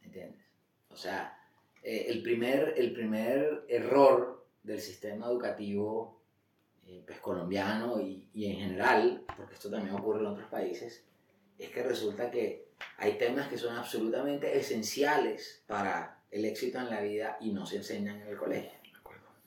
[0.01, 0.45] ¿Entiendes?
[0.89, 1.38] O sea,
[1.84, 6.22] eh, el, primer, el primer error del sistema educativo
[6.86, 11.03] eh, pues, colombiano y, y en general, porque esto también ocurre en otros países,
[11.59, 17.01] es que resulta que hay temas que son absolutamente esenciales para el éxito en la
[17.01, 18.72] vida y no se enseñan en el colegio.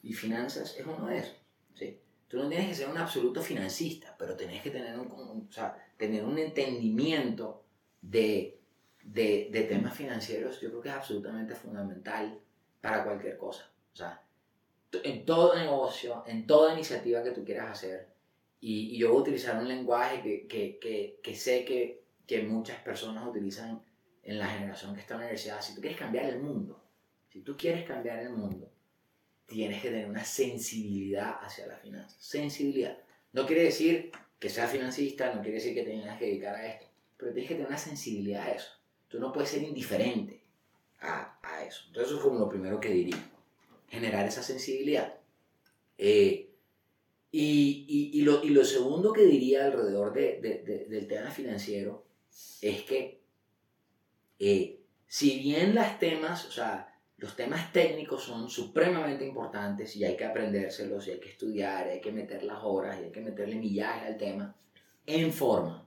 [0.03, 1.37] Y finanzas es uno de esos.
[1.77, 1.99] ¿sí?
[2.31, 5.77] Tú no tienes que ser un absoluto financista, pero tienes que tener un, o sea,
[5.97, 7.65] tener un entendimiento
[8.01, 8.57] de,
[9.03, 10.61] de, de, temas financieros.
[10.61, 12.39] Yo creo que es absolutamente fundamental
[12.81, 13.69] para cualquier cosa.
[13.93, 14.23] O sea,
[14.93, 18.11] en todo negocio, en toda iniciativa que tú quieras hacer,
[18.61, 22.45] y, y yo voy a utilizar un lenguaje que, que, que, que sé que, que
[22.45, 23.83] muchas personas utilizan
[24.23, 25.61] en la generación que está en la universidad.
[25.61, 26.81] Si tú quieres cambiar el mundo,
[27.29, 28.70] si tú quieres cambiar el mundo,
[29.51, 32.17] tienes que tener una sensibilidad hacia la finanza.
[32.21, 32.97] Sensibilidad.
[33.33, 36.87] No quiere decir que seas financista, no quiere decir que tengas que dedicar a esto,
[37.17, 38.71] pero tienes que tener una sensibilidad a eso.
[39.09, 40.45] Tú no puedes ser indiferente
[41.01, 41.83] a, a eso.
[41.89, 43.19] Entonces eso es como lo primero que diría.
[43.89, 45.15] Generar esa sensibilidad.
[45.99, 46.49] Eh,
[47.33, 51.31] y, y, y, lo, y, lo, segundo que diría alrededor de, de, de, del tema
[51.31, 52.07] financiero
[52.61, 53.21] es que
[54.39, 56.90] eh, si bien las temas, o sea,
[57.21, 61.91] los temas técnicos son supremamente importantes y hay que aprendérselos y hay que estudiar, y
[61.91, 64.57] hay que meter las horas y hay que meterle millaje al tema,
[65.05, 65.87] en forma,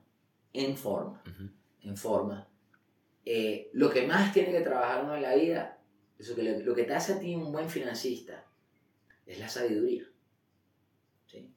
[0.52, 1.50] en forma, uh -huh.
[1.82, 2.48] en forma.
[3.24, 5.78] Eh, lo que más tiene que trabajar uno en la vida,
[6.16, 8.44] eso que lo, lo, que te hace a ti un buen financista,
[9.26, 10.04] es la sabiduría.
[11.26, 11.52] ¿sí?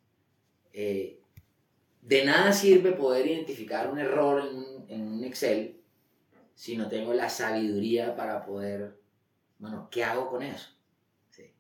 [0.73, 1.19] Eh,
[2.01, 5.79] de nada sirve poder identificar un error en un, en un Excel
[6.55, 8.96] si no tengo la sabiduría para poder
[9.59, 10.69] bueno, ¿qué hago con eso?
[11.29, 11.51] ¿Sí?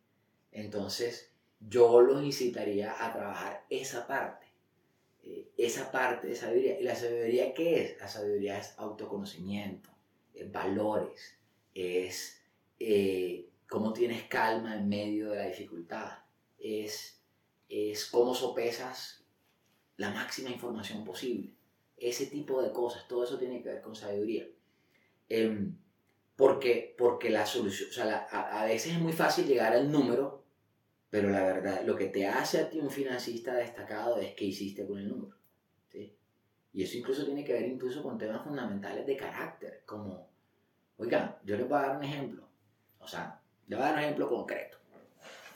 [0.51, 4.45] Entonces, yo los incitaría a trabajar esa parte,
[5.23, 6.79] eh, esa parte de sabiduría.
[6.79, 7.99] ¿Y la sabiduría qué es?
[7.99, 9.89] La sabiduría es autoconocimiento,
[10.33, 11.37] es valores,
[11.73, 12.41] es
[12.79, 16.19] eh, cómo tienes calma en medio de la dificultad,
[16.59, 17.19] es,
[17.69, 19.23] es cómo sopesas
[19.97, 21.53] la máxima información posible.
[21.97, 24.47] Ese tipo de cosas, todo eso tiene que ver con sabiduría.
[25.29, 25.71] Eh,
[26.37, 29.91] porque, porque la solución, o sea, la, a, a, veces es muy fácil llegar al
[29.91, 30.43] número,
[31.09, 34.85] pero la verdad, lo que te hace a ti un financista destacado es qué hiciste
[34.85, 35.35] con el número.
[35.91, 36.15] ¿sí?
[36.73, 40.29] Y eso incluso tiene que ver incluso con temas fundamentales de carácter, como,
[40.97, 42.47] oiga, yo les voy a dar un ejemplo,
[42.99, 44.77] o sea, les voy a dar un ejemplo concreto.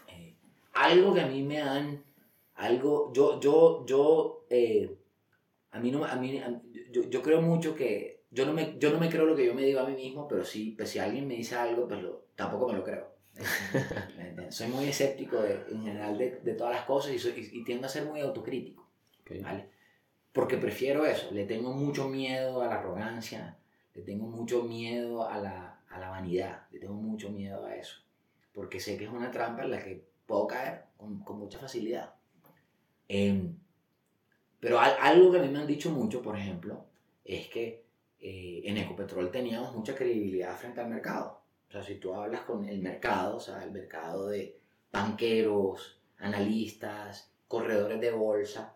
[0.07, 0.35] Eh,
[0.73, 2.03] algo que a mí me han,
[2.55, 4.97] algo, yo, yo, yo, eh,
[5.69, 6.59] a mí no, a mí, a,
[6.89, 9.53] yo, yo creo mucho que yo no, me, yo no me creo lo que yo
[9.53, 12.23] me digo a mí mismo, pero sí, pues si alguien me dice algo, pues lo,
[12.35, 13.11] tampoco me lo creo.
[14.49, 17.87] soy muy escéptico de, en general de, de, todas las cosas y, soy, y, tiendo
[17.87, 18.87] a ser muy autocrítico.
[19.21, 19.41] Okay.
[19.41, 19.69] ¿vale?
[20.31, 23.57] Porque prefiero eso, le tengo mucho miedo a la arrogancia,
[23.93, 27.97] le tengo mucho miedo a la, a la vanidad, le tengo mucho miedo a eso.
[28.53, 32.13] Porque sé que es una trampa en la que puedo caer con, con mucha facilidad.
[33.09, 33.51] Eh,
[34.61, 36.85] pero algo que a mí me han dicho mucho, por ejemplo,
[37.25, 37.83] es que
[38.21, 41.41] eh, en Ecopetrol teníamos mucha credibilidad frente al mercado.
[41.67, 44.59] O sea, si tú hablas con el mercado, o sea, el mercado de
[44.91, 48.75] banqueros, analistas, corredores de bolsa,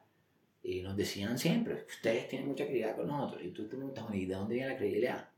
[0.63, 3.43] y nos decían siempre, ustedes tienen mucha credibilidad con nosotros.
[3.43, 5.29] Y tú te preguntas, ¿y de dónde viene la credibilidad?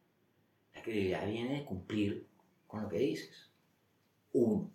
[0.74, 2.28] La credibilidad viene de cumplir
[2.66, 3.50] con lo que dices.
[4.32, 4.72] Uno.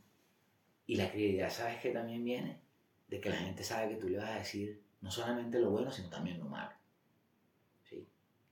[0.86, 2.60] Y la credibilidad, ¿sabes que también viene?
[3.08, 5.90] De que la gente sabe que tú le vas a decir no solamente lo bueno,
[5.90, 6.72] sino también lo malo.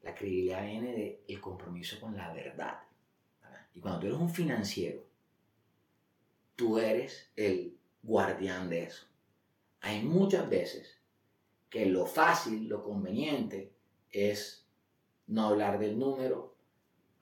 [0.02, 2.80] La credibilidad viene del compromiso con la verdad.
[3.42, 3.66] ¿verdad?
[3.74, 5.04] Y cuando tú eres un financiero,
[6.56, 9.06] tú eres el guardián de eso.
[9.82, 10.98] Hay muchas veces
[11.68, 13.72] que lo fácil, lo conveniente
[14.10, 14.66] es
[15.26, 16.54] no hablar del número.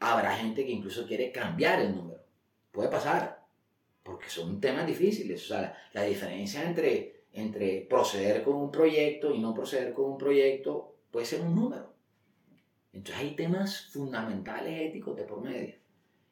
[0.00, 2.22] Habrá gente que incluso quiere cambiar el número.
[2.72, 3.44] Puede pasar,
[4.02, 5.44] porque son temas difíciles.
[5.44, 10.12] O sea, la, la diferencia entre, entre proceder con un proyecto y no proceder con
[10.12, 11.92] un proyecto puede ser un número.
[12.92, 15.74] Entonces hay temas fundamentales éticos de por medio.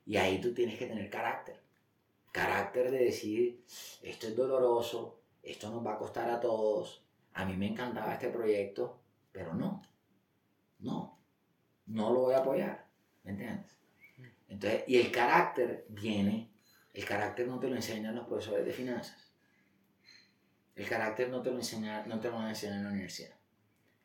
[0.05, 1.61] Y ahí tú tienes que tener carácter.
[2.33, 3.65] Carácter de decir,
[4.03, 8.29] esto es doloroso, esto nos va a costar a todos, a mí me encantaba este
[8.29, 9.01] proyecto,
[9.31, 9.83] pero no,
[10.81, 11.19] no,
[11.87, 12.89] no lo voy a apoyar,
[13.23, 13.79] ¿me entiendes?
[14.49, 16.51] Entonces, y el carácter viene,
[16.95, 19.33] el carácter no te lo enseñan los profesores de finanzas,
[20.75, 23.37] el carácter no te lo, enseña, no te en la universidad,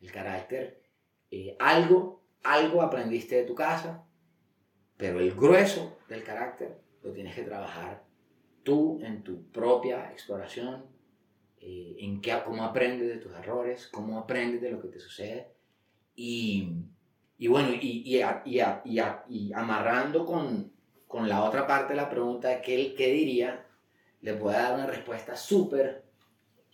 [0.02, 0.84] el carácter,
[1.30, 4.04] eh, algo, algo aprendiste de tu casa,
[4.98, 8.04] pero el grueso del carácter lo tienes que trabajar
[8.64, 10.86] tú en tu propia exploración,
[11.60, 15.52] eh, en qué, cómo aprendes de tus errores, cómo aprendes de lo que te sucede.
[16.16, 16.74] Y,
[17.38, 18.22] y bueno, y,
[19.54, 20.72] amarrando con,
[21.08, 23.66] con, la otra parte de la pregunta, ¿qué, qué diría?
[24.22, 26.04] Le voy a dar una respuesta súper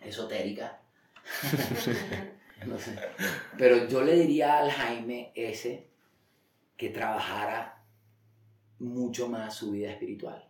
[0.01, 0.82] esotérica.
[2.66, 2.97] no sé.
[3.58, 5.89] Pero yo le diría al Jaime ese
[6.76, 7.84] que trabajara
[8.80, 10.49] mucho más su vida espiritual.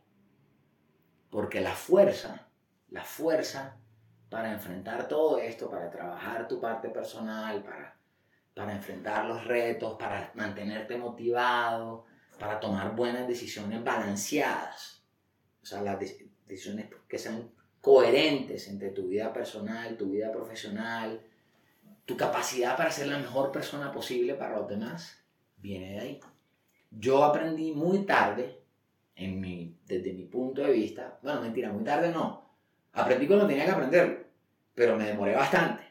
[1.30, 2.47] Porque la fuerza,
[2.89, 3.78] la fuerza
[4.30, 7.97] para enfrentar todo esto, para trabajar tu parte personal, para,
[8.53, 12.05] para enfrentar los retos, para mantenerte motivado,
[12.39, 15.03] para tomar buenas decisiones balanceadas.
[15.62, 17.51] O sea, las decisiones que sean
[17.82, 21.22] coherentes entre tu vida personal, tu vida profesional,
[22.08, 25.22] tu capacidad para ser la mejor persona posible para los demás,
[25.58, 26.20] viene de ahí.
[26.89, 28.62] Yo aprendí muy tarde,
[29.14, 32.49] en mi, desde mi punto de vista, bueno, mentira, muy tarde no,
[32.93, 34.20] aprendí cuando tenía que aprenderlo,
[34.74, 35.84] pero me demoré bastante,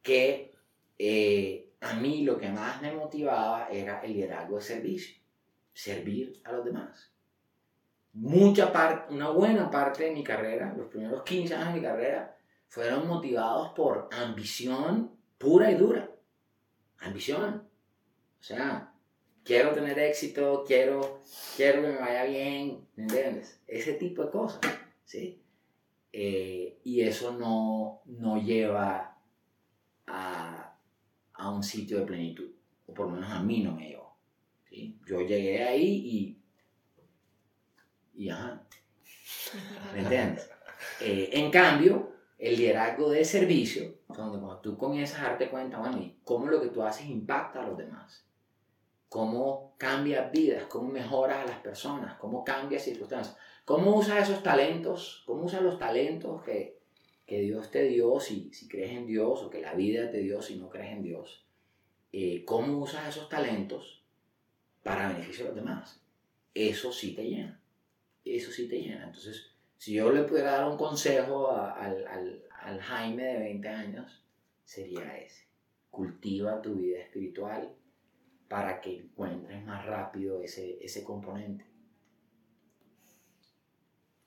[0.00, 0.54] que
[0.98, 5.16] eh, a mí lo que más me motivaba era el liderazgo de servicio,
[5.74, 7.12] servir a los demás.
[8.14, 12.38] Mucha parte, una buena parte de mi carrera, los primeros 15 años de mi carrera,
[12.68, 16.10] fueron motivados por ambición pura y dura.
[16.98, 17.68] Ambición.
[18.40, 18.92] O sea,
[19.44, 21.20] quiero tener éxito, quiero,
[21.56, 23.60] quiero que me vaya bien, ¿me entiendes?
[23.66, 24.60] Ese tipo de cosas,
[25.04, 25.40] ¿sí?
[26.12, 29.18] Eh, y eso no, no lleva
[30.06, 30.78] a,
[31.34, 32.50] a, un sitio de plenitud,
[32.86, 34.16] o por lo menos a mí no me llevó.
[34.68, 34.98] ¿sí?
[35.06, 35.84] Yo llegué ahí
[38.14, 38.24] y...
[38.24, 38.62] y ajá.
[39.92, 40.50] ¿Me entiendes?
[41.00, 45.98] Eh, en cambio, el liderazgo de servicio, donde cuando tú comienzas a darte cuenta, bueno,
[45.98, 48.26] y cómo lo que tú haces impacta a los demás
[49.08, 55.22] cómo cambias vidas, cómo mejoras a las personas, cómo cambias circunstancias, cómo usas esos talentos,
[55.26, 56.78] cómo usas los talentos que,
[57.24, 60.42] que Dios te dio si, si, crees en Dios o que la vida te dio
[60.42, 61.46] si no crees en Dios.
[62.12, 64.02] Eh, cómo usas esos talentos
[64.82, 66.02] para beneficio de los demás.
[66.54, 67.60] Eso sí te llena.
[68.24, 69.06] Eso sí te llena.
[69.06, 74.24] Entonces, si yo le pudiera dar un consejo al, al, al Jaime de 20 años,
[74.64, 75.46] sería ese.
[75.90, 77.74] Cultiva tu vida espiritual
[78.48, 81.64] para que encuentres más rápido ese, ese componente.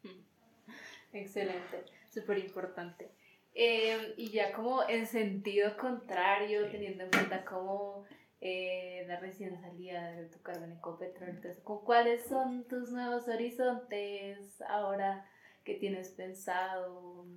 [1.13, 3.11] Excelente, súper importante.
[3.53, 8.05] Em, y ya como en sentido contrario, teniendo en cuenta cómo
[8.41, 14.61] eh, la recién salida de tu cargo en Ecopetrol, entonces, ¿cuáles son tus nuevos horizontes
[14.61, 15.25] ahora
[15.69, 17.27] que tienes pensado?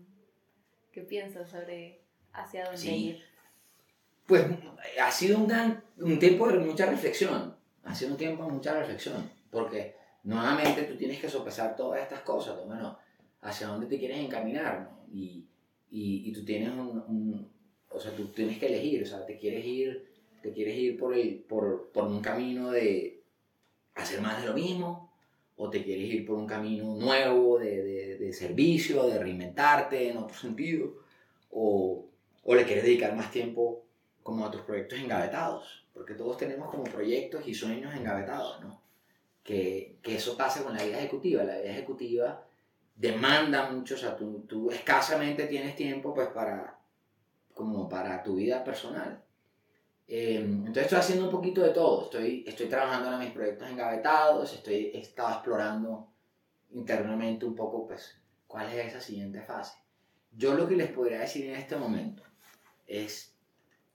[0.90, 2.00] ¿Qué piensas sobre
[2.32, 3.22] hacia dónde ir?
[4.26, 4.46] pues
[5.02, 5.52] ha sido un,
[5.98, 7.54] un tiempo de mucha reflexión,
[7.84, 12.20] ha sido un tiempo de mucha reflexión, porque nuevamente tú tienes que sopesar todas estas
[12.20, 12.98] cosas, bueno,
[13.42, 15.04] hacia dónde te quieres encaminar, ¿no?
[15.12, 15.44] y,
[15.90, 17.50] y, y, tú tienes un,
[17.90, 20.08] o sea, tú tienes que elegir, o sea, te quieres ir,
[20.40, 23.22] te quieres ir por, el, por, por un camino de
[23.94, 25.11] hacer más de lo mismo,
[25.62, 30.36] o te quieres ir por un camino nuevo de, de, servicio, de reinventarte en otro
[30.36, 30.92] sentido,
[31.52, 32.04] o,
[32.42, 33.84] o le quieres dedicar más tiempo
[34.24, 38.80] como a tus proyectos engavetados, porque todos tenemos como proyectos y sueños engavetados, ¿no?
[39.44, 41.44] Que, que eso pasa con la vida ejecutiva.
[41.44, 42.44] La vida ejecutiva
[42.96, 46.76] demanda mucho, o sea, tú, tú escasamente tienes tiempo pues para,
[47.54, 49.22] como para tu vida personal.
[50.08, 52.04] Em, entonces estoy haciendo un poquito de todo.
[52.04, 56.08] Estoy, estoy trabajando en mis proyectos engavetados, estoy, he estado explorando
[56.70, 59.76] internamente un poco pues cuál es esa siguiente fase.
[60.32, 62.22] Yo lo que les podría decir en este momento
[62.86, 63.32] es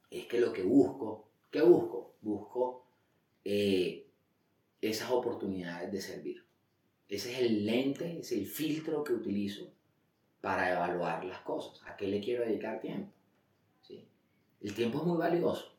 [0.10, 2.16] es que lo que busco, ¿qué busco?
[2.22, 2.88] Busco
[3.44, 4.08] eh,
[4.82, 6.46] esas oportunidades de servir.
[7.08, 9.72] Ese es el lente, es el filtro que utilizo
[10.42, 11.82] para evaluar las cosas.
[11.88, 13.12] ¿A qué le quiero dedicar tiempo?
[13.82, 14.08] ¿Sí?
[14.62, 15.77] El tiempo es muy valioso.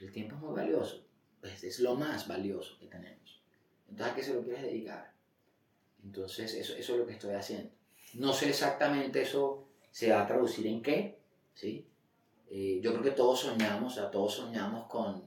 [0.00, 1.04] El tiempo es muy valioso.
[1.40, 3.42] Pues es lo más valioso que tenemos.
[3.88, 5.12] Entonces, ¿a qué se lo quieres dedicar?
[6.02, 7.70] Entonces, eso, eso es lo que estoy haciendo.
[8.14, 11.18] No sé exactamente eso se va a traducir en qué,
[11.54, 11.86] ¿sí?
[12.50, 15.24] Eh, yo creo que todos soñamos, o sea, todos soñamos con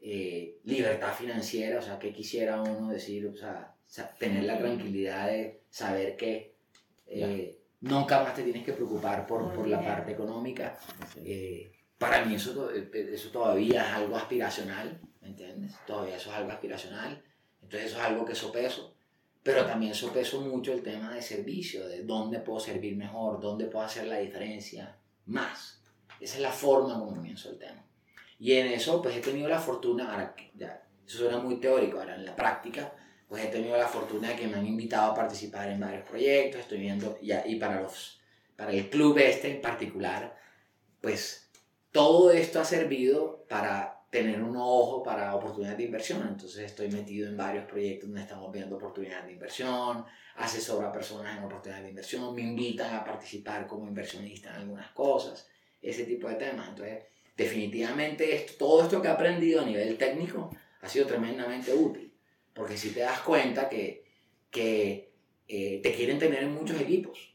[0.00, 3.74] eh, libertad financiera, o sea, que quisiera uno decir, o sea,
[4.18, 6.54] tener la tranquilidad de saber que
[7.06, 10.78] eh, nunca más te tienes que preocupar por, por la parte económica.
[11.16, 15.74] Eh, para mí eso, eh, eso todavía es algo aspiracional, ¿me entiendes?
[15.86, 17.22] Todavía eso es algo aspiracional.
[17.62, 18.94] Entonces eso es algo que sopeso.
[19.42, 23.84] Pero también sopeso mucho el tema de servicio, de dónde puedo servir mejor, dónde puedo
[23.84, 24.96] hacer la diferencia
[25.26, 25.80] más.
[26.20, 27.84] Esa es la forma como comienzo el tema.
[28.38, 32.16] Y en eso pues he tenido la fortuna, ahora ya, eso suena muy teórico, ahora
[32.16, 32.92] en la práctica
[33.28, 36.62] pues he tenido la fortuna de que me han invitado a participar en varios proyectos,
[36.62, 38.20] estoy viendo, ya, y para, los,
[38.56, 40.34] para el club este en particular,
[41.00, 41.47] pues
[41.92, 46.26] todo esto ha servido para tener un ojo para oportunidades de inversión.
[46.26, 50.04] Entonces estoy metido en varios proyectos donde estamos viendo oportunidades de inversión,
[50.36, 54.90] asesoro a personas en oportunidades de inversión, me invitan a participar como inversionista en algunas
[54.92, 55.48] cosas,
[55.82, 56.68] ese tipo de temas.
[56.68, 57.04] Entonces,
[57.36, 62.12] definitivamente esto, todo esto que he aprendido a nivel técnico ha sido tremendamente útil.
[62.54, 64.04] Porque si te das cuenta que,
[64.50, 65.12] que
[65.46, 67.34] eh, te quieren tener en muchos equipos.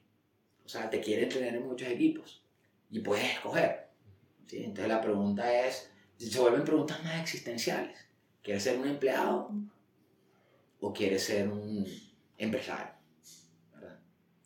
[0.65, 2.43] O sea, te quieren tener en muchos equipos.
[2.91, 3.82] Y puedes escoger.
[4.53, 7.97] Entonces la pregunta es, se vuelven preguntas más existenciales.
[8.41, 9.51] ¿Quieres ser un empleado?
[10.81, 11.85] ¿O quieres ser un
[12.37, 12.93] empresario?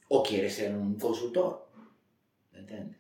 [0.09, 1.69] ¿O quieres ser un consultor?
[2.51, 2.97] ¿Me entiendes?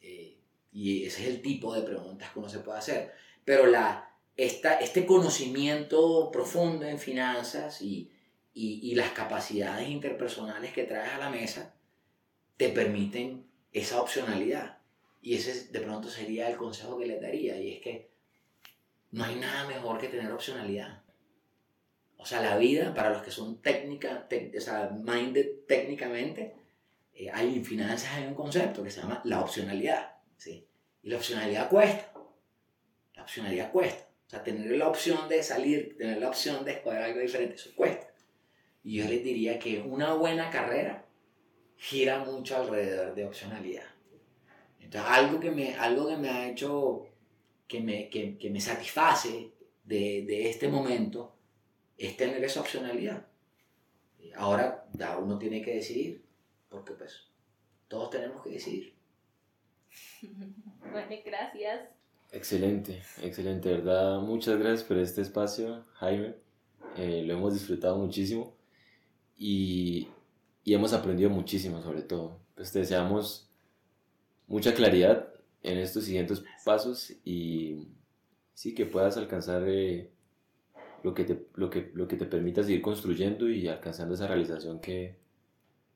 [0.00, 0.38] Eh,
[0.72, 3.12] y ese es el tipo de preguntas que uno se puede hacer.
[3.44, 8.10] Pero la, este conocimiento profundo en finanzas y,
[8.54, 11.74] y, las capacidades interpersonales que traes a la mesa
[12.56, 14.77] te permiten esa opcionalidad.
[15.28, 17.60] Y ese de pronto sería el consejo que les daría.
[17.60, 18.08] Y es que
[19.10, 21.02] no hay nada mejor que tener opcionalidad.
[22.16, 26.54] O sea, la vida, para los que son técnica, o sea, minded técnicamente,
[27.12, 30.14] eh, hay en finanzas hay un concepto que se llama la opcionalidad.
[30.38, 30.66] ¿sí?
[31.02, 32.10] Y la opcionalidad cuesta.
[33.14, 34.08] La opcionalidad cuesta.
[34.28, 37.68] O sea, tener la opción de salir, tener la opción de escoger algo diferente, eso
[37.76, 38.10] cuesta.
[38.82, 41.04] Y yo les diría que una buena carrera
[41.76, 43.97] gira mucho alrededor de opcionalidad.
[44.88, 47.06] Entonces, algo que me, algo que me ha hecho,
[47.66, 49.52] que me, que, que me satisface
[49.84, 51.34] de, de, este momento,
[51.98, 53.26] es tener esa opcionalidad.
[54.34, 56.24] Ahora ya uno tiene que decidir,
[56.70, 57.28] porque pues
[57.86, 58.94] todos tenemos que decidir.
[60.90, 61.90] Bueno, gracias.
[62.32, 64.20] Excelente, excelente, ¿verdad?
[64.20, 66.34] Muchas gracias por este espacio, Jaime.
[66.96, 68.56] Eh, lo hemos disfrutado muchísimo
[69.36, 70.08] y,
[70.64, 72.40] y, hemos aprendido muchísimo sobre todo.
[72.54, 73.47] Pues te deseamos
[74.48, 75.28] mucha claridad
[75.62, 77.88] en estos siguientes pasos y
[78.54, 80.10] sí que puedas alcanzar eh,
[81.02, 84.80] lo, que te, lo, que, lo que te permita seguir construyendo y alcanzando esa realización
[84.80, 85.16] que,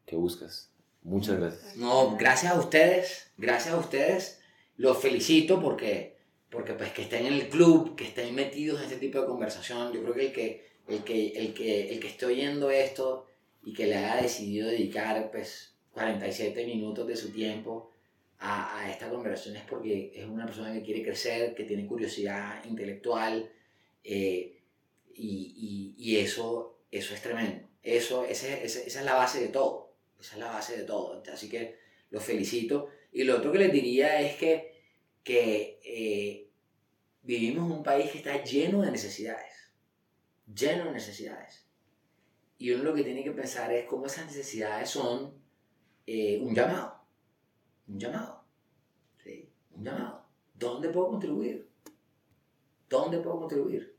[0.07, 0.71] que buscas.
[1.03, 1.77] Muchas gracias.
[1.77, 4.41] No, gracias a ustedes, gracias a ustedes.
[4.77, 6.13] Los felicito porque
[6.53, 9.91] porque pues que estén en el club, que estén metidos en este tipo de conversación,
[9.91, 13.27] yo creo que el que, el que, el que, el que esté oyendo esto
[13.65, 17.91] y que le haya decidido dedicar pues 47 minutos de su tiempo
[18.43, 22.65] a, a, esta conversación es porque es una persona que quiere crecer, que tiene curiosidad
[22.65, 23.51] intelectual
[24.05, 24.61] eh,
[25.15, 27.69] y, y, y, eso, eso es tremendo.
[27.83, 29.95] Eso, ese, esa es la base de todo.
[30.21, 31.23] Esa es la base de todo.
[31.33, 31.79] Así que
[32.11, 32.89] los felicito.
[33.13, 34.73] Y lo otro que les diría es que
[35.23, 36.51] que eh,
[37.23, 39.71] vivimos en un país que está lleno de necesidades,
[40.53, 41.67] lleno de necesidades.
[42.59, 45.35] Y uno lo que tiene que pensar es cómo esas necesidades son
[46.07, 46.92] eh, un llamado,
[47.89, 48.45] un llamado,
[49.23, 49.51] ¿sí?
[49.73, 50.27] un llamado.
[50.55, 51.69] ¿Dónde puedo contribuir?
[52.89, 53.97] ¿Dónde puedo contribuir?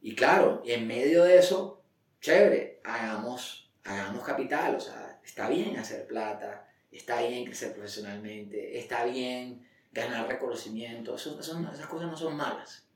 [0.00, 1.82] Y claro, en medio de eso,
[2.20, 9.04] chévere, hagamos, hagamos capital, o sea, está bien hacer plata, está bien crecer profesionalmente, está
[9.04, 12.86] bien ganar reconocimiento, eso, esas cosas no son malas.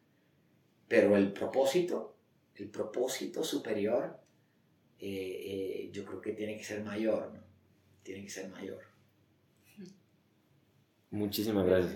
[0.89, 2.17] Pero el propósito,
[2.55, 4.19] el propósito superior,
[4.99, 7.41] eh, eh, yo creo que tiene que ser mayor, ¿no?
[8.03, 8.96] Tiene que ser mayor.
[11.17, 11.95] Muchísimas gracias.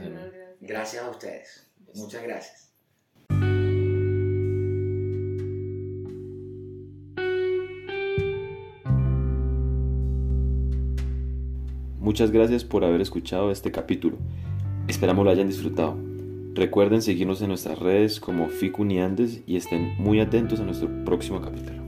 [0.60, 1.66] Gracias a ustedes.
[1.94, 2.70] Muchas gracias.
[11.98, 14.16] Muchas gracias por haber escuchado este capítulo.
[14.88, 15.96] Esperamos lo hayan disfrutado.
[16.54, 21.79] Recuerden seguirnos en nuestras redes como Ficuniandes y estén muy atentos a nuestro próximo capítulo.